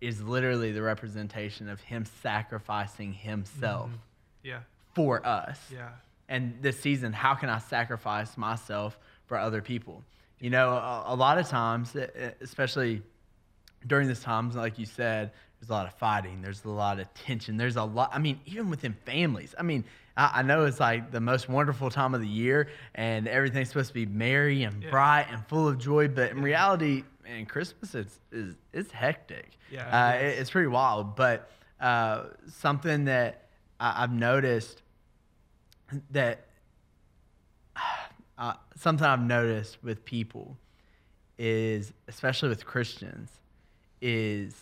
is 0.00 0.22
literally 0.22 0.72
the 0.72 0.80
representation 0.80 1.68
of 1.68 1.78
him 1.82 2.06
sacrificing 2.22 3.12
himself 3.12 3.90
Yeah. 4.42 4.60
for 4.94 5.24
us. 5.26 5.58
Yeah. 5.70 5.90
And 6.26 6.54
this 6.62 6.80
season, 6.80 7.12
how 7.12 7.34
can 7.34 7.50
I 7.50 7.58
sacrifice 7.58 8.38
myself 8.38 8.98
for 9.26 9.36
other 9.36 9.60
people? 9.60 10.02
You 10.38 10.48
know, 10.48 10.70
a, 10.70 11.04
a 11.08 11.14
lot 11.14 11.36
of 11.36 11.46
times, 11.48 11.94
especially 12.40 13.02
during 13.86 14.08
this 14.08 14.22
time, 14.22 14.50
like 14.52 14.78
you 14.78 14.86
said, 14.86 15.32
there's 15.60 15.68
a 15.68 15.72
lot 15.72 15.86
of 15.86 15.92
fighting. 15.94 16.40
There's 16.40 16.64
a 16.64 16.70
lot 16.70 16.98
of 17.00 17.12
tension. 17.14 17.56
There's 17.58 17.76
a 17.76 17.84
lot. 17.84 18.10
I 18.14 18.18
mean, 18.18 18.40
even 18.46 18.70
within 18.70 18.94
families. 19.04 19.54
I 19.58 19.62
mean, 19.62 19.84
I, 20.16 20.30
I 20.36 20.42
know 20.42 20.64
it's 20.64 20.80
like 20.80 21.10
the 21.12 21.20
most 21.20 21.48
wonderful 21.50 21.90
time 21.90 22.14
of 22.14 22.20
the 22.22 22.26
year, 22.26 22.68
and 22.94 23.28
everything's 23.28 23.68
supposed 23.68 23.88
to 23.88 23.94
be 23.94 24.06
merry 24.06 24.62
and 24.62 24.82
Yeah. 24.82 24.90
bright 24.90 25.26
and 25.30 25.46
full 25.48 25.68
of 25.68 25.78
joy. 25.78 26.08
But 26.08 26.30
in 26.30 26.40
reality, 26.42 27.04
man, 27.24 27.44
Christmas 27.46 27.94
is 27.94 28.20
is 28.32 28.54
it's 28.72 28.90
hectic. 28.90 29.50
Yeah, 29.70 29.86
uh, 30.12 30.14
it- 30.16 30.38
it's 30.38 30.50
pretty 30.50 30.68
wild. 30.68 31.14
But 31.14 31.50
uh, 31.78 32.24
something 32.48 33.04
that 33.04 33.48
I, 33.78 34.02
I've 34.04 34.12
noticed 34.12 34.80
that 36.12 36.46
uh, 38.38 38.54
something 38.76 39.06
I've 39.06 39.20
noticed 39.20 39.76
with 39.82 40.04
people 40.04 40.56
is, 41.38 41.92
especially 42.08 42.48
with 42.48 42.64
Christians, 42.64 43.30
is 44.00 44.54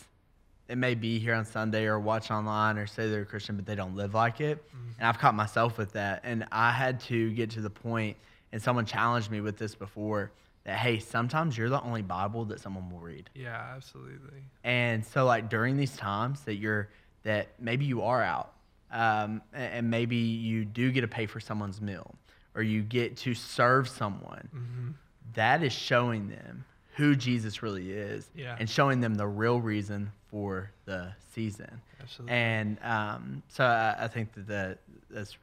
it 0.69 0.77
may 0.77 0.95
be 0.95 1.19
here 1.19 1.33
on 1.35 1.43
Sunday 1.45 1.85
or 1.85 1.99
watch 1.99 2.31
online 2.31 2.77
or 2.77 2.87
say 2.87 3.09
they're 3.09 3.23
a 3.23 3.25
Christian, 3.25 3.55
but 3.57 3.65
they 3.65 3.75
don't 3.75 3.95
live 3.95 4.13
like 4.13 4.39
it. 4.39 4.63
And 4.99 5.07
I've 5.07 5.17
caught 5.19 5.35
myself 5.35 5.77
with 5.77 5.91
that. 5.93 6.21
And 6.23 6.45
I 6.51 6.71
had 6.71 6.99
to 7.01 7.31
get 7.33 7.49
to 7.51 7.61
the 7.61 7.69
point, 7.69 8.15
and 8.51 8.61
someone 8.61 8.85
challenged 8.85 9.31
me 9.31 9.41
with 9.41 9.57
this 9.57 9.75
before 9.75 10.31
that, 10.65 10.77
hey, 10.77 10.99
sometimes 10.99 11.57
you're 11.57 11.69
the 11.69 11.81
only 11.81 12.01
Bible 12.03 12.45
that 12.45 12.59
someone 12.59 12.89
will 12.91 12.99
read. 12.99 13.29
Yeah, 13.33 13.73
absolutely. 13.75 14.43
And 14.63 15.05
so, 15.05 15.25
like 15.25 15.49
during 15.49 15.75
these 15.77 15.95
times 15.97 16.41
that 16.41 16.55
you're 16.55 16.89
that 17.23 17.47
maybe 17.59 17.85
you 17.85 18.01
are 18.03 18.21
out, 18.23 18.53
um, 18.91 19.41
and 19.53 19.89
maybe 19.89 20.15
you 20.15 20.65
do 20.65 20.91
get 20.91 21.01
to 21.01 21.07
pay 21.07 21.25
for 21.25 21.39
someone's 21.39 21.81
meal, 21.81 22.15
or 22.55 22.61
you 22.61 22.81
get 22.81 23.17
to 23.17 23.33
serve 23.33 23.89
someone. 23.89 24.49
Mm-hmm. 24.55 24.89
that 25.33 25.61
is 25.63 25.71
showing 25.73 26.29
them 26.29 26.65
who 26.95 27.15
Jesus 27.15 27.61
really 27.63 27.91
is, 27.91 28.29
Yeah. 28.35 28.55
and 28.59 28.69
showing 28.69 28.99
them 28.99 29.15
the 29.15 29.27
real 29.27 29.61
reason 29.61 30.11
for 30.29 30.71
the 30.85 31.13
season. 31.33 31.81
Absolutely. 32.01 32.35
And 32.35 32.77
um, 32.83 33.43
so, 33.49 33.63
I, 33.63 33.95
I 34.05 34.07
think 34.07 34.33
that 34.33 34.47
the, 34.47 34.77
that's 35.09 35.37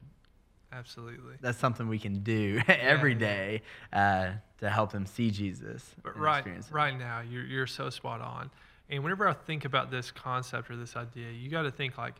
absolutely. 0.73 1.35
that's 1.41 1.59
something 1.59 1.89
we 1.89 1.99
can 1.99 2.21
do 2.21 2.61
every 2.69 3.13
yeah. 3.15 3.19
day 3.19 3.63
uh, 3.93 4.31
to 4.61 4.71
help 4.71 4.93
them 4.93 5.07
see 5.07 5.31
Jesus. 5.31 5.95
But 6.03 6.19
right, 6.19 6.45
right 6.71 6.97
now, 6.97 7.21
you're, 7.21 7.45
you're 7.45 7.67
so 7.67 7.91
spot 7.91 8.21
on. 8.21 8.51
And 8.89 9.03
whenever 9.03 9.29
I 9.29 9.33
think 9.33 9.65
about 9.65 9.91
this 9.91 10.11
concept 10.11 10.71
or 10.71 10.77
this 10.77 10.97
idea, 10.97 11.31
you 11.31 11.51
got 11.51 11.63
to 11.63 11.71
think 11.73 11.99
like, 11.99 12.15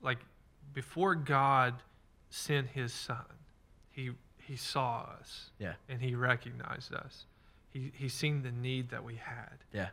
like 0.00 0.18
before 0.72 1.14
God 1.14 1.74
sent 2.30 2.68
His 2.68 2.92
Son, 2.92 3.24
He 3.90 4.10
He 4.38 4.56
saw 4.56 5.06
us 5.18 5.50
Yeah, 5.58 5.72
and 5.88 6.00
He 6.00 6.14
recognized 6.14 6.94
us. 6.94 7.26
He 7.72 7.90
He 7.94 8.08
seen 8.08 8.42
the 8.42 8.52
need 8.52 8.90
that 8.90 9.02
we 9.02 9.16
had. 9.16 9.58
yeah, 9.72 9.88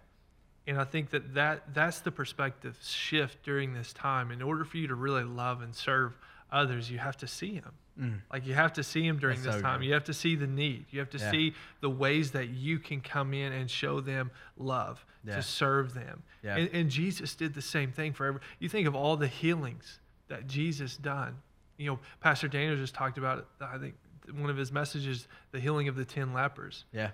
And 0.68 0.80
I 0.80 0.84
think 0.84 1.12
that, 1.12 1.36
that 1.36 1.74
that's 1.74 2.00
the 2.00 2.12
perspective 2.12 2.78
shift 2.84 3.44
during 3.44 3.74
this 3.74 3.94
time. 3.94 4.32
In 4.32 4.42
order 4.42 4.66
for 4.66 4.78
you 4.78 4.88
to 4.88 4.96
really 4.96 5.24
love 5.24 5.62
and 5.62 5.76
serve 5.76 6.18
others, 6.52 6.90
you 6.90 6.98
have 6.98 7.18
to 7.18 7.28
see 7.28 7.54
Him. 7.56 7.72
Mm. 8.00 8.20
Like 8.32 8.46
you 8.48 8.54
have 8.56 8.74
to 8.74 8.84
see 8.84 9.06
Him 9.06 9.20
during 9.20 9.36
That's 9.38 9.48
this 9.48 9.56
so 9.58 9.62
time. 9.62 9.80
good. 9.80 9.86
You 9.88 9.94
have 9.94 10.04
to 10.06 10.14
see 10.14 10.36
the 10.36 10.48
need. 10.48 10.86
You 10.90 11.00
have 11.00 11.10
to 11.12 11.18
Yeah. 11.18 11.32
see 11.32 11.54
the 11.82 11.90
ways 11.90 12.32
that 12.32 12.50
you 12.50 12.80
can 12.80 13.00
come 13.02 13.34
in 13.34 13.54
and 13.54 13.70
show 13.70 14.00
them 14.02 14.32
love, 14.58 15.06
Yeah. 15.24 15.36
to 15.36 15.44
serve 15.44 15.94
them. 15.94 16.24
Yeah. 16.44 16.58
And, 16.58 16.70
and 16.74 16.90
Jesus 16.90 17.36
did 17.36 17.54
the 17.54 17.62
same 17.62 17.92
thing 17.92 18.14
for 18.14 18.26
every. 18.26 18.42
You 18.60 18.68
think 18.70 18.88
of 18.88 18.96
all 18.96 19.18
the 19.18 19.28
healings 19.28 20.00
that 20.28 20.48
Jesus 20.48 20.98
done. 20.98 21.36
You 21.78 21.92
know, 21.92 22.00
Pastor 22.22 22.48
Daniel 22.48 22.76
just 22.76 22.96
talked 22.96 23.18
about. 23.18 23.48
I 23.62 23.78
think 23.78 23.96
one 24.34 24.50
of 24.50 24.58
his 24.58 24.72
messages, 24.72 25.28
the 25.52 25.60
healing 25.60 25.88
of 25.88 25.96
the 25.96 26.06
10 26.06 26.34
lepers. 26.34 26.86
Yeah. 26.92 27.12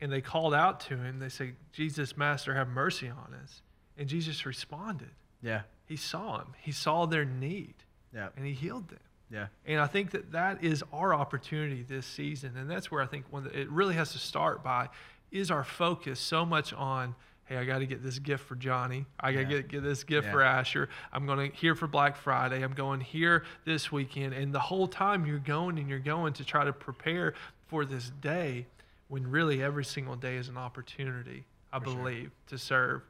And 0.00 0.12
they 0.12 0.20
called 0.20 0.54
out 0.54 0.80
to 0.80 0.96
him. 0.96 1.18
They 1.18 1.28
said, 1.28 1.54
Jesus, 1.72 2.16
Master, 2.16 2.54
have 2.54 2.68
mercy 2.68 3.08
on 3.08 3.34
us. 3.42 3.62
And 3.96 4.08
Jesus 4.08 4.44
responded. 4.44 5.10
Yeah. 5.40 5.62
He 5.86 5.96
saw 5.96 6.38
him, 6.38 6.48
he 6.60 6.72
saw 6.72 7.06
their 7.06 7.24
need, 7.24 7.74
Yeah. 8.12 8.28
and 8.36 8.46
he 8.46 8.52
healed 8.54 8.88
them. 8.88 8.98
Yeah. 9.30 9.46
And 9.66 9.80
I 9.80 9.86
think 9.86 10.10
that 10.12 10.32
that 10.32 10.62
is 10.64 10.82
our 10.92 11.14
opportunity 11.14 11.82
this 11.82 12.06
season. 12.06 12.56
And 12.56 12.70
that's 12.70 12.90
where 12.90 13.02
I 13.02 13.06
think 13.06 13.26
one 13.30 13.50
it 13.52 13.68
really 13.70 13.94
has 13.94 14.12
to 14.12 14.18
start 14.18 14.62
by 14.62 14.88
is 15.30 15.50
our 15.50 15.64
focus 15.64 16.20
so 16.20 16.44
much 16.46 16.72
on, 16.72 17.14
hey, 17.46 17.56
I 17.56 17.64
got 17.64 17.78
to 17.80 17.86
get 17.86 18.02
this 18.02 18.18
gift 18.18 18.44
for 18.44 18.54
Johnny. 18.54 19.06
I 19.18 19.32
got 19.32 19.38
to 19.38 19.42
Yeah. 19.44 19.48
get, 19.60 19.68
get 19.68 19.82
this 19.82 20.04
gift 20.04 20.26
Yeah. 20.26 20.32
for 20.32 20.42
Asher. 20.42 20.88
I'm 21.12 21.26
going 21.26 21.50
to 21.50 21.56
here 21.56 21.74
for 21.74 21.86
Black 21.86 22.16
Friday. 22.16 22.62
I'm 22.62 22.74
going 22.74 23.00
here 23.00 23.44
this 23.64 23.90
weekend. 23.92 24.32
And 24.34 24.54
the 24.54 24.60
whole 24.60 24.86
time 24.88 25.26
you're 25.26 25.38
going 25.38 25.78
and 25.78 25.88
you're 25.88 25.98
going 25.98 26.32
to 26.34 26.44
try 26.44 26.64
to 26.64 26.72
prepare 26.72 27.34
for 27.68 27.84
this 27.84 28.10
day 28.20 28.66
when 29.14 29.30
really 29.30 29.62
every 29.62 29.84
single 29.84 30.16
day 30.16 30.34
is 30.34 30.48
an 30.48 30.56
opportunity, 30.56 31.44
I 31.72 31.78
For 31.78 31.84
sure. 31.84 31.94
believe, 31.94 32.30
to 32.48 32.58
serve 32.58 33.02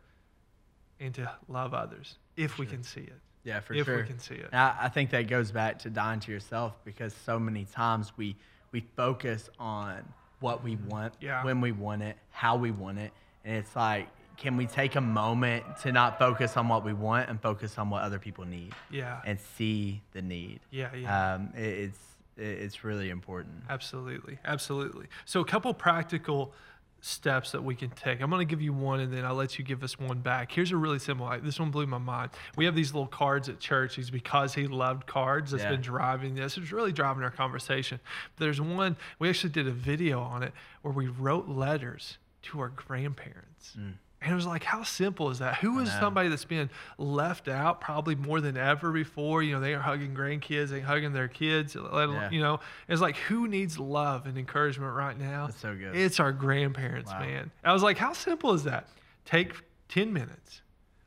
and 1.01 1.15
to 1.15 1.31
love 1.49 1.73
others 1.73 2.19
if 2.37 2.59
we 2.59 2.67
sure. 2.67 2.75
can 2.75 2.83
see 2.83 3.01
it. 3.01 3.19
Yeah, 3.43 3.61
for 3.61 3.73
if 3.73 3.87
sure. 3.87 3.97
we 3.97 4.03
can 4.05 4.19
see 4.19 4.35
it. 4.35 4.51
I, 4.53 4.77
I 4.83 4.89
think 4.91 5.09
that 5.13 5.29
goes 5.29 5.51
back 5.51 5.79
to 5.79 5.89
dying 5.89 6.21
to 6.21 6.31
yourself 6.31 6.75
because 6.85 7.15
so 7.25 7.39
many 7.39 7.65
times 7.65 8.13
we 8.19 8.37
we 8.71 8.81
focus 8.97 9.49
on 9.59 10.05
what 10.41 10.63
we 10.63 10.77
want, 10.77 11.15
Yeah. 11.23 11.43
when 11.43 11.63
we 11.63 11.73
want 11.73 12.03
it, 12.03 12.19
how 12.31 12.57
we 12.57 12.71
want 12.71 12.99
it, 12.99 13.13
and 13.47 13.57
it's 13.57 13.75
like, 13.75 14.09
can 14.37 14.59
we 14.59 14.67
take 14.67 14.97
a 14.97 15.01
moment 15.01 15.65
to 15.85 15.93
not 15.93 16.19
focus 16.19 16.59
on 16.59 16.69
what 16.69 16.85
we 16.85 16.93
want 16.93 17.31
and 17.31 17.41
focus 17.41 17.79
on 17.79 17.89
what 17.89 18.03
other 18.03 18.19
people 18.19 18.45
need 18.45 18.75
Yeah. 18.91 19.23
and 19.25 19.41
see 19.57 20.03
the 20.13 20.21
need? 20.21 20.61
Yeah, 20.71 20.95
yeah. 20.95 21.35
Um, 21.35 21.51
it, 21.57 21.63
it's 21.63 21.99
it, 21.99 22.03
it's 22.37 22.85
really 22.85 23.11
important. 23.11 23.55
Absolutely, 23.69 24.39
absolutely. 24.45 25.07
So 25.25 25.41
a 25.41 25.45
couple 25.45 25.73
practical 25.75 26.53
steps 27.01 27.53
that 27.53 27.63
we 27.63 27.75
can 27.75 27.91
take. 27.91 28.23
I'm 28.23 28.31
going 28.31 28.41
to 28.47 28.51
give 28.51 28.63
you 28.63 28.73
one, 28.73 29.01
and 29.01 29.13
then 29.13 29.27
I'll 29.27 29.35
let 29.35 29.59
you 29.59 29.65
give 29.65 29.83
us 29.85 29.99
one 29.99 30.21
back. 30.21 30.51
Here's 30.51 30.73
a 30.73 30.77
really 30.77 30.99
simple. 30.99 31.31
This 31.43 31.61
one 31.61 31.71
blew 31.71 31.87
my 31.87 31.99
mind. 31.99 32.31
We 32.57 32.65
have 32.65 32.75
these 32.75 32.95
little 32.95 33.07
cards 33.07 33.51
at 33.51 33.61
church. 33.61 33.97
These 33.97 34.09
because 34.09 34.55
he 34.55 34.67
loved 34.67 35.07
cards. 35.07 35.51
That's 35.51 35.63
Yeah. 35.65 35.73
been 35.73 35.83
driving 35.83 36.35
this. 36.35 36.57
It's 36.57 36.73
really 36.73 36.93
driving 36.93 37.23
our 37.23 37.31
conversation. 37.31 38.01
There's 38.39 38.59
one. 38.59 38.97
We 39.19 39.29
actually 39.29 39.51
did 39.51 39.67
a 39.69 39.73
video 39.73 40.21
on 40.21 40.43
it 40.43 40.53
where 40.81 40.95
we 40.95 41.09
wrote 41.09 41.47
letters 41.47 42.17
to 42.45 42.61
our 42.61 42.71
grandparents. 42.71 43.77
Mm. 43.79 43.95
And 44.25 44.33
it 44.33 44.37
was 44.37 44.47
like, 44.47 44.65
how 44.65 44.83
simple 44.85 45.29
is 45.29 45.41
that? 45.41 45.57
Who 45.57 45.81
is 45.81 45.91
somebody 45.93 46.31
that's 46.31 46.47
been 46.47 46.71
left 46.97 47.47
out 47.47 47.83
probably 47.83 48.15
more 48.15 48.41
than 48.41 48.57
ever 48.57 48.91
before? 48.91 49.43
You 49.43 49.53
know, 49.55 49.61
they 49.61 49.75
are 49.75 49.81
hugging 49.81 50.15
grandkids, 50.15 50.69
they 50.71 50.81
hugging 50.81 51.13
their 51.13 51.29
kids. 51.29 51.77
Let 51.77 52.09
Yeah. 52.09 52.31
You 52.31 52.41
know, 52.41 52.61
it's 52.89 53.03
like, 53.03 53.17
who 53.17 53.47
needs 53.49 53.79
love 53.79 54.25
and 54.27 54.39
encouragement 54.39 54.95
right 54.95 55.19
now? 55.19 55.49
That's 55.49 55.61
so 55.61 55.75
good. 55.77 55.95
It's 55.95 56.19
our 56.21 56.33
grandparents, 56.33 57.11
Wow. 57.13 57.21
man. 57.21 57.51
I 57.63 57.75
was 57.75 57.83
like, 57.83 57.99
how 57.99 58.15
simple 58.15 58.55
is 58.55 58.65
that? 58.65 58.89
Take 59.27 59.53
10 59.91 60.11
minutes, 60.11 60.63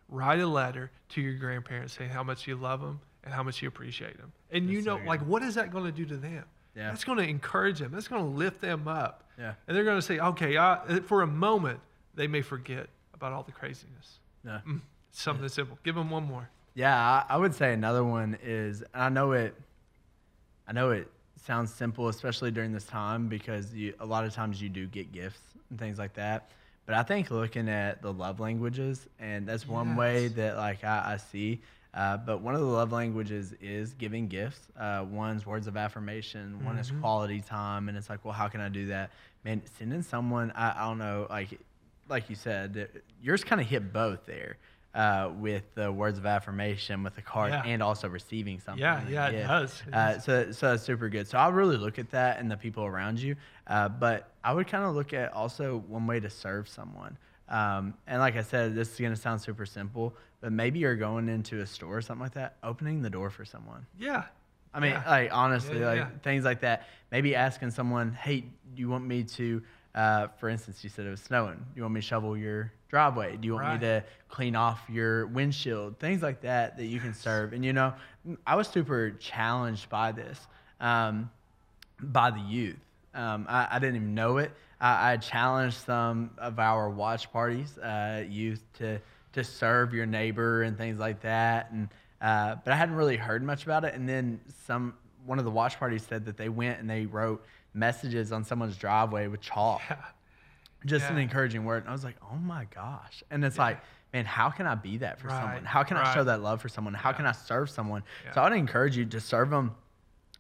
write 0.10 0.40
a 0.40 0.48
letter 0.48 0.92
to 1.10 1.22
your 1.22 1.34
grandparents 1.40 1.98
saying 1.98 2.12
how 2.12 2.24
much 2.24 2.46
you 2.48 2.56
love 2.56 2.82
them 2.82 3.00
and 3.24 3.34
how 3.34 3.42
much 3.42 3.64
you 3.64 3.68
appreciate 3.68 4.18
them. 4.18 4.32
And 4.52 4.70
you 4.70 4.76
That's 4.78 4.86
so 4.86 4.92
know, 4.92 4.98
good. 5.00 5.08
like, 5.08 5.22
what 5.22 5.42
is 5.42 5.56
that 5.56 5.72
going 5.72 5.86
to 5.86 5.92
do 5.92 6.06
to 6.06 6.18
them? 6.18 6.46
Yeah. 6.76 6.90
That's 6.92 7.04
going 7.04 7.18
to 7.18 7.28
encourage 7.28 7.80
them. 7.80 7.92
That's 7.92 8.08
going 8.08 8.22
to 8.24 8.30
lift 8.38 8.62
them 8.62 8.88
up. 8.88 9.24
Yeah. 9.40 9.56
And 9.68 9.76
they're 9.76 9.84
going 9.84 9.98
to 9.98 10.04
say, 10.06 10.20
okay, 10.20 10.56
I, 10.58 11.00
for 11.08 11.24
a 11.24 11.28
moment, 11.28 11.80
they 12.14 12.28
may 12.28 12.42
forget 12.44 12.88
about 13.18 13.34
all 13.34 13.44
the 13.44 13.52
craziness. 13.52 14.20
Yeah. 14.46 14.60
Mm, 14.68 14.82
something 15.12 15.50
simple. 15.50 15.78
Give 15.84 15.96
them 15.96 16.10
one 16.10 16.24
more. 16.24 16.48
Yeah, 16.76 16.96
I, 16.96 17.26
I 17.34 17.38
would 17.38 17.54
say 17.56 17.74
another 17.74 18.04
one 18.04 18.38
is, 18.44 18.84
and 18.94 19.04
I 19.04 19.10
know 19.10 19.32
it, 19.32 19.56
I 20.68 20.74
know 20.74 20.92
it 20.92 21.10
sounds 21.44 21.74
simple, 21.74 22.08
especially 22.10 22.52
during 22.52 22.72
this 22.72 22.86
time, 22.86 23.28
because 23.28 23.74
you, 23.74 23.94
a 24.00 24.06
lot 24.06 24.26
of 24.26 24.34
times 24.34 24.62
you 24.62 24.70
do 24.70 24.86
get 24.88 25.12
gifts 25.12 25.42
and 25.70 25.80
things 25.80 25.98
like 25.98 26.14
that. 26.14 26.50
But 26.86 26.96
I 26.96 27.04
think 27.04 27.32
looking 27.32 27.68
at 27.68 28.02
the 28.02 28.14
love 28.14 28.40
languages, 28.40 29.08
and 29.20 29.48
that's 29.48 29.68
one 29.68 29.96
way 29.96 30.28
that 30.30 30.56
like 30.56 30.84
I, 30.84 31.14
I 31.14 31.18
see. 31.18 31.62
Uh, 31.94 32.16
but 32.16 32.42
one 32.42 32.54
of 32.54 32.62
the 32.62 32.68
love 32.68 32.92
languages 32.92 33.54
is 33.60 33.94
giving 33.94 34.28
gifts. 34.28 34.60
Uh, 34.80 35.04
one's 35.10 35.46
words 35.46 35.66
of 35.68 35.76
affirmation. 35.76 36.64
One 36.64 36.78
is 36.78 36.92
Mhm. 36.92 37.02
quality 37.02 37.42
time, 37.42 37.90
and 37.90 37.98
it's 37.98 38.10
like, 38.10 38.24
well, 38.24 38.34
how 38.36 38.48
can 38.48 38.62
I 38.62 38.70
do 38.70 38.88
that? 38.88 39.10
Man, 39.44 39.62
sending 39.80 40.04
someone, 40.04 40.52
I, 40.56 40.74
I 40.84 40.88
don't 40.88 41.00
know, 41.00 41.26
like, 41.30 41.60
like 42.10 42.30
you 42.30 42.36
said, 42.36 42.90
yours 43.22 43.44
kind 43.44 43.60
of 43.62 43.68
hit 43.68 43.92
both 43.94 44.26
there 44.26 44.58
uh, 44.96 45.30
with 45.38 45.64
the 45.76 45.92
words 45.92 46.18
of 46.18 46.26
affirmation, 46.26 47.04
with 47.04 47.16
the 47.16 47.22
card, 47.22 47.52
Yeah. 47.52 47.64
and 47.66 47.84
also 47.84 48.08
receiving 48.10 48.60
something. 48.60 48.82
Yeah, 48.82 49.08
yeah, 49.08 49.28
it 49.30 49.44
does. 49.48 49.84
It 49.88 49.94
Uh, 49.94 50.20
so, 50.20 50.52
so 50.52 50.72
that's 50.72 50.84
super 50.84 51.10
good. 51.10 51.28
So 51.28 51.38
I 51.38 51.50
really 51.50 51.78
look 51.78 52.00
at 52.00 52.10
that 52.12 52.40
and 52.40 52.50
the 52.50 52.58
people 52.58 52.86
around 52.86 53.20
you. 53.20 53.36
Uh, 53.68 53.90
but 53.90 54.32
I 54.44 54.54
would 54.54 54.68
kind 54.68 54.84
of 54.86 54.96
look 54.96 55.14
at 55.14 55.34
also 55.34 55.80
one 55.88 56.08
way 56.08 56.20
to 56.20 56.30
serve 56.30 56.68
someone. 56.68 57.18
Um, 57.50 57.94
and 58.08 58.20
like 58.20 58.36
I 58.36 58.42
said, 58.42 58.76
this 58.76 58.92
is 58.94 59.00
going 59.00 59.14
to 59.14 59.20
sound 59.20 59.40
super 59.42 59.66
simple, 59.66 60.16
but 60.42 60.52
maybe 60.52 60.80
you're 60.80 60.96
going 60.96 61.30
into 61.30 61.62
a 61.62 61.66
store 61.66 61.98
or 61.98 62.02
something 62.02 62.24
like 62.24 62.34
that, 62.34 62.56
opening 62.64 63.02
the 63.02 63.10
door 63.10 63.30
for 63.30 63.46
someone. 63.46 63.86
Yeah. 63.98 64.24
I 64.74 64.80
mean, 64.80 64.92
Yeah. 64.92 65.10
like 65.10 65.30
honestly, 65.34 65.80
Yeah, 65.80 65.86
like 65.88 66.24
things 66.24 66.44
like 66.44 66.62
that. 66.62 66.88
Maybe 67.12 67.36
asking 67.36 67.72
someone, 67.72 68.12
"Hey, 68.12 68.42
do 68.42 68.50
you 68.82 68.90
want 68.90 69.06
me 69.06 69.24
to?" 69.24 69.64
Uh, 69.98 70.28
for 70.40 70.48
instance, 70.48 70.84
you 70.84 70.92
said 70.92 71.08
it 71.08 71.10
was 71.10 71.22
snowing. 71.22 71.56
Do 71.56 71.64
you 71.76 71.82
want 71.82 71.96
me 71.96 72.02
to 72.02 72.06
shovel 72.06 72.38
your 72.38 72.72
driveway? 72.88 73.36
Do 73.36 73.48
you 73.48 73.54
want 73.56 73.66
Right. 73.66 73.82
me 73.82 73.88
to 73.88 74.04
clean 74.30 74.56
off 74.56 74.80
your 74.90 75.26
windshield? 75.26 75.98
Things 75.98 76.22
like 76.22 76.42
that 76.42 76.78
that 76.78 76.86
you 76.86 77.00
can 77.00 77.16
serve. 77.16 77.52
And 77.52 77.66
you 77.66 77.74
know, 77.74 77.96
I 78.46 78.56
was 78.56 78.68
super 78.68 79.10
challenged 79.10 79.90
by 79.90 80.12
this, 80.12 80.46
um, 80.80 81.32
by 82.00 82.30
the 82.30 82.40
youth. 82.42 82.78
Um, 83.16 83.48
I, 83.50 83.68
I 83.72 83.80
didn't 83.80 83.96
even 83.96 84.14
know 84.14 84.38
it. 84.38 84.52
I, 84.80 85.14
I 85.14 85.18
challenged 85.18 85.78
some 85.78 86.30
of 86.38 86.60
our 86.60 86.92
watch 86.92 87.32
parties, 87.32 87.76
uh, 87.80 88.24
youth, 88.30 88.64
to 88.76 89.00
to 89.34 89.44
serve 89.44 89.94
your 89.96 90.06
neighbor 90.06 90.62
and 90.62 90.78
things 90.78 91.00
like 91.00 91.22
that. 91.22 91.72
And 91.72 91.90
uh, 92.22 92.56
but 92.64 92.72
I 92.72 92.76
hadn't 92.76 92.96
really 92.96 93.18
heard 93.18 93.42
much 93.42 93.64
about 93.64 93.84
it. 93.84 93.96
And 93.96 94.08
then 94.08 94.42
some 94.68 94.94
one 95.26 95.40
of 95.40 95.46
the 95.46 95.52
watch 95.52 95.80
parties 95.80 96.06
said 96.08 96.26
that 96.26 96.38
they 96.38 96.50
went 96.50 96.80
and 96.80 96.88
they 96.88 97.08
wrote 97.08 97.44
messages 97.78 98.32
on 98.32 98.44
someone's 98.44 98.78
driveway 98.78 99.28
with 99.28 99.42
chalk, 99.42 99.82
Yeah. 99.90 99.98
just 100.86 101.10
an 101.10 101.18
encouraging 101.18 101.66
word. 101.66 101.84
And 101.84 101.90
I 101.90 101.92
was 101.94 102.04
like, 102.04 102.18
oh 102.32 102.36
my 102.36 102.66
gosh. 102.74 103.24
And 103.30 103.44
it's 103.46 103.58
Yeah. 103.58 103.64
like, 103.64 103.80
man, 104.14 104.26
how 104.26 104.50
can 104.50 104.66
I 104.68 104.76
be 104.76 104.98
that 104.98 105.20
for 105.20 105.28
Right, 105.28 105.40
someone? 105.40 105.66
How 105.66 105.84
can 105.84 105.98
I 105.98 106.14
show 106.14 106.24
that 106.24 106.42
love 106.42 106.62
for 106.62 106.70
someone? 106.70 106.94
How 106.94 107.10
Yeah. 107.10 107.18
can 107.18 107.26
I 107.26 107.32
serve 107.32 107.70
someone? 107.70 108.04
So 108.34 108.42
I 108.42 108.50
would 108.50 108.58
encourage 108.58 108.98
you 108.98 109.06
to 109.06 109.20
serve 109.20 109.50
them 109.50 109.76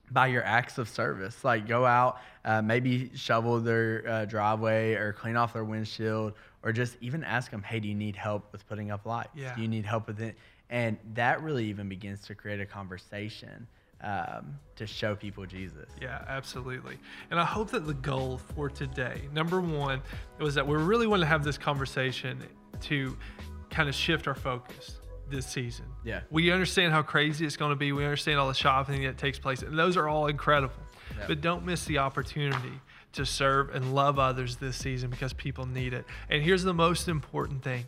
by 0.10 0.28
your 0.28 0.44
acts 0.44 0.78
of 0.78 0.88
service. 0.88 1.44
Like 1.44 1.68
go 1.68 1.86
out, 1.86 2.20
uh, 2.46 2.62
maybe 2.62 3.12
shovel 3.16 3.60
their 3.60 4.04
uh, 4.08 4.26
driveway 4.26 4.94
or 4.94 5.12
clean 5.12 5.36
off 5.36 5.54
their 5.54 5.66
windshield, 5.66 6.34
or 6.64 6.72
just 6.72 6.96
even 7.02 7.24
ask 7.24 7.52
them, 7.52 7.62
hey, 7.62 7.80
do 7.80 7.88
you 7.88 7.96
need 7.96 8.16
help 8.16 8.52
with 8.52 8.66
putting 8.68 8.90
up 8.90 9.06
lights? 9.06 9.30
Yeah. 9.36 9.54
Do 9.56 9.62
you 9.62 9.68
need 9.68 9.86
help 9.86 10.08
with 10.08 10.22
it? 10.22 10.38
And 10.70 10.98
that 11.14 11.42
really 11.44 11.66
even 11.66 11.88
begins 11.90 12.22
to 12.28 12.36
create 12.36 12.60
a 12.62 12.66
conversation 12.66 13.68
um, 14.02 14.60
to 14.76 14.86
show 14.86 15.16
people 15.16 15.46
Jesus. 15.46 15.90
Yeah, 16.02 16.24
absolutely. 16.28 16.98
And 17.32 17.40
I 17.40 17.46
hope 17.46 17.72
that 17.72 17.88
the 17.88 17.94
goal 17.94 18.40
for 18.56 18.70
today, 18.70 19.22
number 19.34 19.60
one, 19.60 20.02
was 20.40 20.56
that 20.56 20.68
we 20.68 20.76
really 20.76 21.08
want 21.08 21.22
to 21.22 21.26
have 21.26 21.44
this 21.44 21.58
conversation 21.58 22.44
to 22.82 23.18
kind 23.70 23.90
of 23.90 23.96
shift 23.96 24.28
our 24.28 24.36
focus 24.36 25.00
this 25.30 25.46
season. 25.46 25.86
Yeah. 26.04 26.22
We 26.30 26.52
understand 26.52 26.94
how 26.94 27.02
crazy 27.02 27.46
it's 27.46 27.58
going 27.58 27.72
to 27.72 27.76
be. 27.76 27.92
We 27.92 28.04
understand 28.04 28.40
all 28.40 28.48
the 28.48 28.54
shopping 28.54 29.04
that 29.04 29.18
takes 29.18 29.40
place, 29.40 29.62
and 29.62 29.78
those 29.78 29.98
are 29.98 30.08
all 30.08 30.28
incredible. 30.28 30.76
Yeah. 31.18 31.26
But 31.28 31.42
don't 31.42 31.66
miss 31.66 31.86
the 31.86 31.98
opportunity 31.98 32.82
to 33.14 33.26
serve 33.26 33.74
and 33.74 33.96
love 33.96 34.20
others 34.20 34.58
this 34.58 34.78
season 34.78 35.10
because 35.10 35.34
people 35.34 35.66
need 35.66 35.94
it. 35.94 36.06
And 36.30 36.44
here's 36.44 36.64
the 36.64 36.74
most 36.74 37.08
important 37.08 37.64
thing 37.64 37.86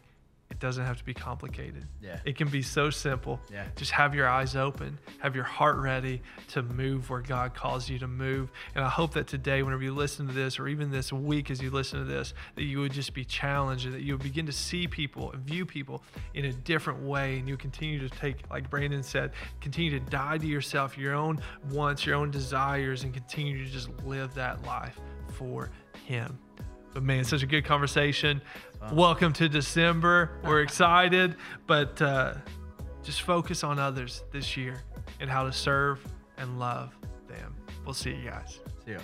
it 0.60 0.66
doesn't 0.66 0.86
have 0.86 0.98
to 0.98 1.06
be 1.06 1.14
complicated. 1.14 1.88
Yeah. 2.02 2.20
It 2.26 2.36
can 2.36 2.50
be 2.50 2.62
so 2.62 2.90
simple. 2.90 3.40
Yeah. 3.50 3.64
Just 3.78 3.92
have 3.92 4.14
your 4.14 4.28
eyes 4.28 4.58
open, 4.58 5.00
have 5.20 5.34
your 5.34 5.46
heart 5.46 5.78
ready 5.78 6.22
to 6.50 6.62
move 6.62 7.10
where 7.10 7.22
God 7.22 7.54
calls 7.54 7.90
you 7.90 7.98
to 8.00 8.08
move. 8.08 8.52
And 8.76 8.84
I 8.84 8.90
hope 8.90 9.14
that 9.14 9.26
today, 9.26 9.64
whenever 9.64 9.84
you 9.84 9.94
listen 9.94 10.28
to 10.28 10.34
this, 10.34 10.60
or 10.60 10.68
even 10.68 10.92
this 10.92 11.14
week 11.14 11.50
as 11.50 11.62
you 11.62 11.70
listen 11.70 12.00
to 12.00 12.06
this, 12.06 12.34
that 12.56 12.66
you 12.66 12.80
would 12.80 12.92
just 12.92 13.14
be 13.14 13.24
challenged 13.24 13.86
and 13.86 13.94
that 13.94 14.02
you 14.02 14.16
would 14.16 14.24
begin 14.24 14.46
to 14.48 14.52
see 14.52 14.86
people 14.86 15.32
and 15.32 15.42
view 15.44 15.66
people 15.66 16.04
in 16.34 16.44
a 16.44 16.52
different 16.52 17.02
way. 17.04 17.40
And 17.40 17.48
you 17.48 17.56
continue 17.56 18.06
to 18.06 18.10
take, 18.10 18.50
like 18.50 18.70
Brandon 18.70 19.02
said, 19.02 19.32
continue 19.62 19.98
to 19.98 20.06
die 20.10 20.40
to 20.40 20.46
yourself, 20.46 20.98
your 20.98 21.14
own 21.14 21.40
wants, 21.72 22.06
your 22.06 22.16
own 22.16 22.32
desires, 22.32 23.06
and 23.06 23.14
continue 23.14 23.64
to 23.64 23.72
just 23.72 23.90
live 24.04 24.34
that 24.36 24.62
life 24.66 25.00
for 25.32 25.70
Him. 26.06 26.38
But 26.94 27.04
man, 27.04 27.24
such 27.24 27.44
a 27.44 27.48
good 27.48 27.66
conversation. 27.66 28.42
Welcome 28.92 29.34
to 29.34 29.50
December. 29.50 30.32
We're 30.44 30.62
excited, 30.62 31.36
but 31.68 32.02
uh, 32.02 32.36
just 33.04 33.22
focus 33.22 33.64
on 33.64 33.78
others 33.78 34.24
this 34.32 34.58
year 34.58 34.82
and 35.20 35.30
how 35.30 35.44
to 35.44 35.52
serve 35.52 36.06
and 36.38 36.60
love 36.60 36.96
them. 37.28 37.56
We'll 37.86 37.94
see 37.94 38.12
you 38.12 38.30
guys. 38.30 38.60
See 38.86 38.92
you. 38.92 39.00